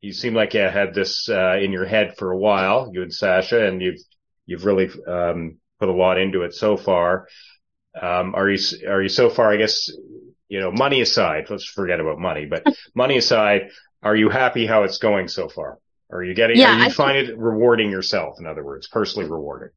you 0.01 0.13
seem 0.13 0.33
like 0.33 0.53
you 0.55 0.61
had 0.61 0.93
this 0.95 1.29
uh, 1.29 1.57
in 1.57 1.71
your 1.71 1.85
head 1.85 2.15
for 2.17 2.31
a 2.31 2.37
while, 2.37 2.89
you 2.91 3.03
and 3.03 3.13
Sasha, 3.13 3.67
and 3.67 3.81
you've 3.81 3.99
you've 4.47 4.65
really 4.65 4.89
um, 5.07 5.57
put 5.79 5.89
a 5.89 5.93
lot 5.93 6.17
into 6.17 6.41
it 6.41 6.55
so 6.55 6.75
far. 6.75 7.27
Um, 7.99 8.33
are 8.33 8.49
you 8.49 8.57
are 8.87 9.01
you 9.01 9.09
so 9.09 9.29
far? 9.29 9.51
I 9.51 9.57
guess 9.57 9.89
you 10.47 10.59
know, 10.59 10.71
money 10.71 11.01
aside. 11.01 11.45
Let's 11.49 11.65
forget 11.65 11.99
about 11.99 12.19
money, 12.19 12.45
but 12.45 12.65
money 12.95 13.17
aside, 13.17 13.69
are 14.01 14.15
you 14.15 14.29
happy 14.29 14.65
how 14.65 14.83
it's 14.83 14.97
going 14.97 15.27
so 15.27 15.47
far? 15.47 15.77
Are 16.11 16.23
you 16.23 16.33
getting? 16.33 16.57
Yeah, 16.57 16.75
are 16.75 16.79
you 16.79 16.85
I 16.85 16.89
find 16.89 17.17
it 17.17 17.37
rewarding 17.37 17.91
yourself? 17.91 18.39
In 18.39 18.47
other 18.47 18.63
words, 18.63 18.87
personally 18.87 19.29
rewarding. 19.29 19.69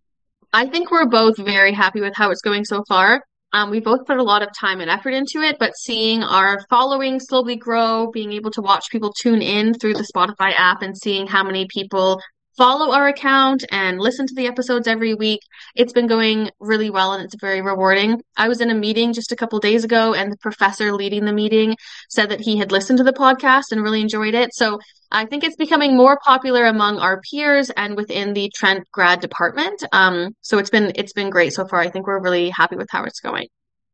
I 0.53 0.67
think 0.67 0.91
we're 0.91 1.09
both 1.09 1.39
very 1.39 1.73
happy 1.73 2.01
with 2.01 2.15
how 2.15 2.31
it's 2.31 2.43
going 2.43 2.65
so 2.65 2.85
far. 2.87 3.23
Um, 3.55 3.71
we 3.71 3.81
both 3.81 4.07
put 4.07 4.19
a 4.19 4.23
lot 4.23 4.43
of 4.43 4.49
time 4.59 4.81
and 4.81 4.91
effort 4.91 5.11
into 5.11 5.41
it, 5.41 5.57
but 5.59 5.77
seeing 5.77 6.23
our 6.23 6.61
following 6.69 7.21
slowly 7.21 7.57
grow, 7.57 8.11
being 8.11 8.33
able 8.33 8.51
to 8.53 8.63
watch 8.63 8.91
people 8.91 9.13
tune 9.13 9.43
in 9.43 9.75
through 9.75 9.95
the 9.95 10.09
Spotify 10.15 10.53
app 10.57 10.83
and 10.83 10.97
seeing 10.97 11.27
how 11.27 11.43
many 11.43 11.67
people 11.69 12.21
follow 12.57 12.93
our 12.93 13.09
account 13.09 13.65
and 13.71 13.99
listen 13.99 14.27
to 14.27 14.35
the 14.35 14.47
episodes 14.47 14.87
every 14.87 15.15
week. 15.15 15.41
It's 15.75 15.93
been 15.93 16.07
going 16.07 16.51
really 16.61 16.91
well 16.91 17.13
and 17.13 17.25
it's 17.25 17.35
very 17.41 17.63
rewarding. 17.63 18.23
I 18.37 18.49
was 18.49 18.61
in 18.61 18.71
a 18.71 18.75
meeting 18.75 19.13
just 19.13 19.33
a 19.33 19.37
couple 19.37 19.59
days 19.59 19.85
ago 19.85 20.15
and 20.15 20.31
the 20.31 20.37
professor 20.37 20.93
leading 20.93 21.25
the 21.25 21.33
meeting 21.33 21.77
said 22.09 22.31
that 22.31 22.41
he 22.41 22.59
had 22.59 22.73
listened 22.73 22.99
to 22.99 23.05
the 23.05 23.13
podcast 23.13 23.73
and 23.73 23.83
really 23.83 24.01
enjoyed 24.01 24.35
it. 24.35 24.55
So 24.55 24.81
I 25.11 25.27
think 25.27 25.45
it's 25.45 25.57
becoming 25.57 25.97
more 25.97 26.19
popular 26.25 26.67
among 26.67 26.99
our 26.99 27.21
peers 27.31 27.71
and 27.71 27.97
within 27.97 28.33
the 28.33 28.51
Trent 28.55 28.91
grad 28.93 29.21
department. 29.21 29.83
Um, 29.93 30.35
so 30.41 30.59
it's 30.59 30.71
been 30.71 30.93
it's 30.95 31.13
been 31.13 31.31
great 31.31 31.53
so 31.53 31.67
far. 31.67 31.81
I 31.81 31.91
think 31.91 32.07
we're 32.07 32.21
really 32.21 32.51
happy 32.51 32.77
with 32.77 32.89
how 32.91 33.05
it's 33.05 33.21
going. 33.21 33.49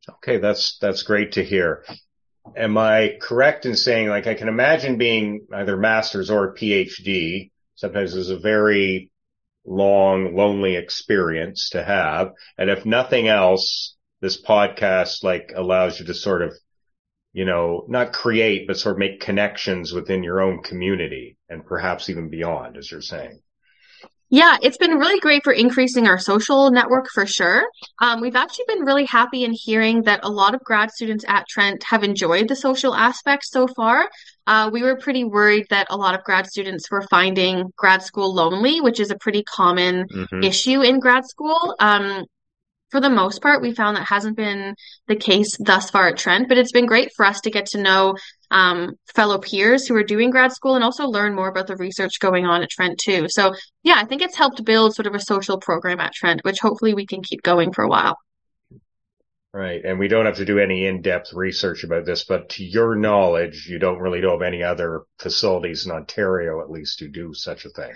Okay, 0.09 0.39
that's 0.39 0.79
that's 0.79 1.03
great 1.03 1.33
to 1.33 1.45
hear. 1.45 1.85
Am 2.57 2.79
I 2.79 3.19
correct 3.21 3.67
in 3.67 3.77
saying 3.77 4.09
like 4.09 4.27
I 4.27 4.35
can 4.35 4.49
imagine 4.49 4.97
being 4.97 5.47
either 5.53 5.77
masters 5.77 6.31
or 6.31 6.55
PhD 6.55 7.51
sometimes 7.79 8.15
is 8.15 8.31
a 8.31 8.39
very 8.39 9.09
long, 9.65 10.35
lonely 10.35 10.75
experience 10.75 11.71
to 11.71 11.85
have. 11.85 12.33
And 12.59 12.71
if 12.71 12.85
nothing 12.85 13.29
else, 13.29 13.97
this 14.21 14.43
podcast 14.43 15.23
like 15.23 15.53
allows 15.55 16.01
you 16.01 16.07
to 16.07 16.15
sort 16.15 16.43
of, 16.43 16.53
you 17.33 17.45
know, 17.45 17.85
not 17.89 18.13
create, 18.13 18.67
but 18.67 18.79
sort 18.79 18.97
of 18.97 18.99
make 18.99 19.21
connections 19.21 19.93
within 19.93 20.25
your 20.25 20.41
own 20.41 20.61
community 20.63 21.39
and 21.49 21.65
perhaps 21.65 22.11
even 22.11 22.29
beyond, 22.29 22.77
as 22.77 22.91
you're 22.91 23.01
saying. 23.01 23.41
Yeah, 24.31 24.59
it's 24.61 24.77
been 24.77 24.99
really 24.99 25.21
great 25.21 25.43
for 25.43 25.55
increasing 25.55 26.07
our 26.07 26.19
social 26.19 26.71
network 26.71 27.07
for 27.15 27.25
sure. 27.25 27.65
Um, 27.99 28.21
we've 28.21 28.37
actually 28.37 28.67
been 28.69 28.85
really 28.85 29.07
happy 29.07 29.43
in 29.45 29.53
hearing 29.55 30.03
that 30.03 30.21
a 30.23 30.29
lot 30.29 30.55
of 30.55 30.63
grad 30.65 30.91
students 30.91 31.25
at 31.27 31.49
Trent 31.49 31.83
have 31.85 32.05
enjoyed 32.05 32.49
the 32.49 32.57
social 32.57 32.95
aspects 32.95 33.51
so 33.51 33.67
far. 33.67 34.11
Uh, 34.49 34.71
we 34.73 34.83
were 34.83 34.97
pretty 34.97 35.25
worried 35.25 35.67
that 35.71 35.87
a 35.91 35.97
lot 35.97 36.15
of 36.17 36.25
grad 36.25 36.47
students 36.47 36.91
were 36.91 37.03
finding 37.11 37.71
grad 37.77 38.03
school 38.03 38.35
lonely, 38.35 38.81
which 38.81 38.99
is 38.99 39.11
a 39.11 39.19
pretty 39.25 39.43
common 39.45 40.07
Mm-hmm. 40.11 40.43
issue 40.43 40.81
in 40.83 40.99
grad 41.01 41.25
school. 41.27 41.77
Um, 41.79 42.25
for 42.91 43.01
the 43.01 43.11
most 43.11 43.43
part, 43.43 43.61
we 43.61 43.75
found 43.75 43.97
that 43.97 44.07
hasn't 44.09 44.37
been 44.37 44.75
the 45.09 45.17
case 45.17 45.57
thus 45.61 45.91
far 45.91 46.09
at 46.09 46.17
Trent, 46.17 46.49
but 46.49 46.57
it's 46.57 46.73
been 46.73 46.87
great 46.87 47.11
for 47.15 47.27
us 47.27 47.41
to 47.43 47.51
get 47.51 47.67
to 47.67 47.83
know 47.83 48.17
um, 48.51 48.93
fellow 49.15 49.39
peers 49.39 49.87
who 49.87 49.95
are 49.95 50.03
doing 50.03 50.31
grad 50.31 50.53
school 50.53 50.75
and 50.75 50.83
also 50.83 51.05
learn 51.07 51.35
more 51.35 51.49
about 51.49 51.67
the 51.67 51.77
research 51.77 52.19
going 52.19 52.47
on 52.47 52.63
at 52.63 52.71
Trent 52.71 52.99
too. 52.99 53.27
So 53.29 53.55
yeah, 53.83 53.97
I 53.99 54.07
think 54.07 54.23
it's 54.23 54.37
helped 54.37 54.65
build 54.65 54.95
sort 54.95 55.07
of 55.07 55.15
a 55.15 55.21
social 55.21 55.59
program 55.61 56.01
at 56.01 56.15
Trent, 56.15 56.41
which 56.45 56.61
hopefully 56.61 56.95
we 56.95 57.05
can 57.07 57.23
keep 57.23 57.43
going 57.43 57.73
for 57.75 57.85
a 57.85 57.89
while. 57.89 58.17
Right. 59.53 59.83
And 59.83 59.99
we 59.99 60.09
don't 60.09 60.27
have 60.27 60.37
to 60.37 60.45
do 60.45 60.59
any 60.59 60.87
in-depth 60.87 61.33
research 61.33 61.83
about 61.83 62.05
this, 62.05 62.25
but 62.25 62.51
to 62.51 62.65
your 62.65 62.95
knowledge, 62.95 63.67
you 63.67 63.79
don't 63.79 63.99
really 63.99 64.21
know 64.21 64.35
of 64.35 64.43
any 64.43 64.63
other 64.63 65.05
facilities 65.19 65.87
in 65.87 65.93
Ontario, 65.93 66.61
at 66.61 66.71
least, 66.71 67.01
who 67.01 67.09
do 67.09 67.33
such 67.33 67.65
a 67.65 67.71
thing. 67.71 67.95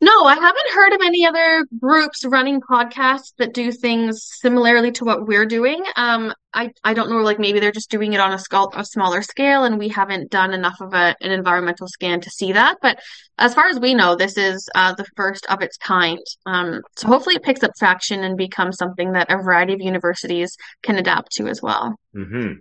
No, 0.00 0.24
I 0.24 0.34
haven't 0.34 0.70
heard 0.74 0.92
of 0.92 1.00
any 1.04 1.26
other 1.26 1.66
groups 1.80 2.24
running 2.24 2.60
podcasts 2.60 3.32
that 3.38 3.52
do 3.52 3.72
things 3.72 4.22
similarly 4.40 4.92
to 4.92 5.04
what 5.04 5.26
we're 5.26 5.44
doing. 5.44 5.82
Um, 5.96 6.32
I, 6.54 6.70
I 6.84 6.94
don't 6.94 7.10
know, 7.10 7.16
like 7.18 7.40
maybe 7.40 7.58
they're 7.58 7.72
just 7.72 7.90
doing 7.90 8.12
it 8.12 8.20
on 8.20 8.32
a, 8.32 8.36
scal- 8.36 8.70
a 8.76 8.84
smaller 8.84 9.22
scale 9.22 9.64
and 9.64 9.76
we 9.76 9.88
haven't 9.88 10.30
done 10.30 10.54
enough 10.54 10.80
of 10.80 10.94
a, 10.94 11.16
an 11.20 11.32
environmental 11.32 11.88
scan 11.88 12.20
to 12.20 12.30
see 12.30 12.52
that. 12.52 12.76
But 12.80 13.00
as 13.38 13.54
far 13.54 13.66
as 13.66 13.80
we 13.80 13.92
know, 13.94 14.14
this 14.14 14.38
is 14.38 14.68
uh, 14.76 14.94
the 14.94 15.04
first 15.16 15.46
of 15.46 15.62
its 15.62 15.76
kind. 15.76 16.20
Um, 16.46 16.82
so 16.96 17.08
hopefully 17.08 17.34
it 17.34 17.42
picks 17.42 17.64
up 17.64 17.72
traction 17.76 18.22
and 18.22 18.36
becomes 18.36 18.76
something 18.76 19.12
that 19.12 19.32
a 19.32 19.36
variety 19.42 19.72
of 19.72 19.80
universities 19.80 20.56
can 20.82 20.96
adapt 20.96 21.32
to 21.32 21.48
as 21.48 21.60
well. 21.60 21.96
hmm 22.14 22.52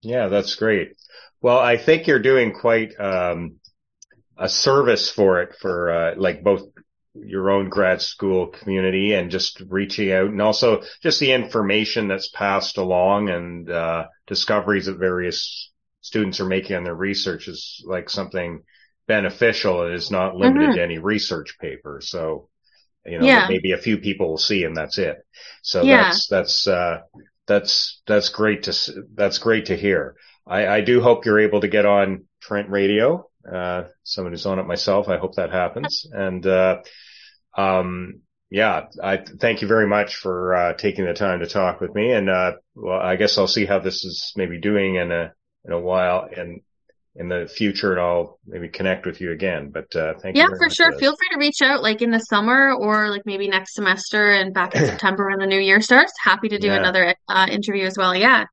Yeah, 0.00 0.28
that's 0.28 0.54
great. 0.54 0.92
Well, 1.42 1.58
I 1.58 1.76
think 1.76 2.06
you're 2.06 2.20
doing 2.20 2.52
quite 2.52 2.98
um, 3.00 3.56
a 4.38 4.48
service 4.48 5.10
for 5.10 5.42
it, 5.42 5.56
for 5.60 5.90
uh, 5.90 6.14
like 6.16 6.42
both 6.42 6.62
your 7.14 7.50
own 7.50 7.68
grad 7.68 8.02
school 8.02 8.48
community 8.48 9.14
and 9.14 9.30
just 9.30 9.60
reaching 9.68 10.10
out, 10.12 10.26
and 10.30 10.42
also 10.42 10.82
just 11.02 11.20
the 11.20 11.32
information 11.32 12.08
that's 12.08 12.28
passed 12.28 12.76
along 12.78 13.28
and 13.28 13.70
uh, 13.70 14.06
discoveries 14.26 14.86
that 14.86 14.98
various 14.98 15.70
students 16.00 16.40
are 16.40 16.46
making 16.46 16.76
on 16.76 16.84
their 16.84 16.94
research 16.94 17.48
is 17.48 17.82
like 17.86 18.10
something 18.10 18.62
beneficial. 19.06 19.86
It 19.86 19.94
is 19.94 20.10
not 20.10 20.36
limited 20.36 20.72
Mhm. 20.72 20.74
to 20.74 20.82
any 20.82 20.98
research 20.98 21.58
paper, 21.60 22.00
so 22.02 22.48
you 23.06 23.18
know 23.18 23.28
Yeah. 23.28 23.46
maybe 23.48 23.72
a 23.72 23.78
few 23.78 23.98
people 23.98 24.28
will 24.30 24.38
see 24.38 24.64
and 24.64 24.76
that's 24.76 24.98
it. 24.98 25.18
So 25.62 25.86
Yeah. 25.86 26.08
that's 26.08 26.26
that's 26.28 26.66
uh, 26.68 27.00
that's 27.46 28.02
that's 28.06 28.28
great 28.30 28.64
to 28.64 29.04
that's 29.14 29.38
great 29.38 29.66
to 29.66 29.76
hear. 29.76 30.16
I, 30.46 30.66
I 30.66 30.80
do 30.80 31.00
hope 31.00 31.24
you're 31.24 31.40
able 31.40 31.60
to 31.62 31.68
get 31.68 31.86
on 31.86 32.24
Trent 32.40 32.70
Radio. 32.70 33.28
Uh, 33.50 33.84
someone 34.02 34.32
who's 34.32 34.46
on 34.46 34.58
it 34.58 34.66
myself. 34.66 35.08
I 35.08 35.18
hope 35.18 35.36
that 35.36 35.50
happens. 35.50 36.06
And 36.12 36.46
uh, 36.46 36.78
um, 37.56 38.20
yeah, 38.50 38.86
I 39.02 39.18
thank 39.18 39.62
you 39.62 39.68
very 39.68 39.86
much 39.86 40.16
for 40.16 40.54
uh, 40.54 40.72
taking 40.74 41.04
the 41.04 41.14
time 41.14 41.40
to 41.40 41.46
talk 41.46 41.80
with 41.80 41.94
me. 41.94 42.12
And 42.12 42.30
uh, 42.30 42.52
well, 42.74 43.00
I 43.00 43.16
guess 43.16 43.36
I'll 43.38 43.46
see 43.48 43.66
how 43.66 43.80
this 43.80 44.04
is 44.04 44.32
maybe 44.36 44.58
doing 44.60 44.96
in 44.96 45.10
a 45.12 45.32
in 45.64 45.72
a 45.72 45.80
while 45.80 46.28
and 46.36 46.60
in 47.16 47.28
the 47.28 47.46
future, 47.46 47.92
and 47.92 48.00
I'll 48.00 48.38
maybe 48.46 48.68
connect 48.68 49.06
with 49.06 49.20
you 49.20 49.30
again. 49.32 49.70
But 49.72 49.94
uh, 49.96 50.14
thank 50.20 50.36
you. 50.36 50.42
Yeah, 50.42 50.48
for 50.58 50.68
sure. 50.68 50.90
this. 50.90 51.00
Feel 51.00 51.16
free 51.16 51.28
to 51.32 51.38
reach 51.38 51.62
out 51.62 51.82
like 51.82 52.02
in 52.02 52.10
the 52.10 52.18
summer 52.18 52.72
or 52.72 53.08
like 53.08 53.22
maybe 53.24 53.48
next 53.48 53.74
semester 53.74 54.30
and 54.32 54.52
back 54.52 54.74
in 54.74 54.84
September 54.92 55.28
when 55.28 55.38
the 55.38 55.46
new 55.46 55.60
year 55.60 55.80
starts. 55.80 56.12
Happy 56.22 56.48
to 56.48 56.58
do 56.58 56.68
Yeah. 56.68 56.78
another 56.78 57.14
uh, 57.28 57.46
interview 57.50 57.86
as 57.86 57.96
well. 57.96 58.14
Yeah. 58.14 58.44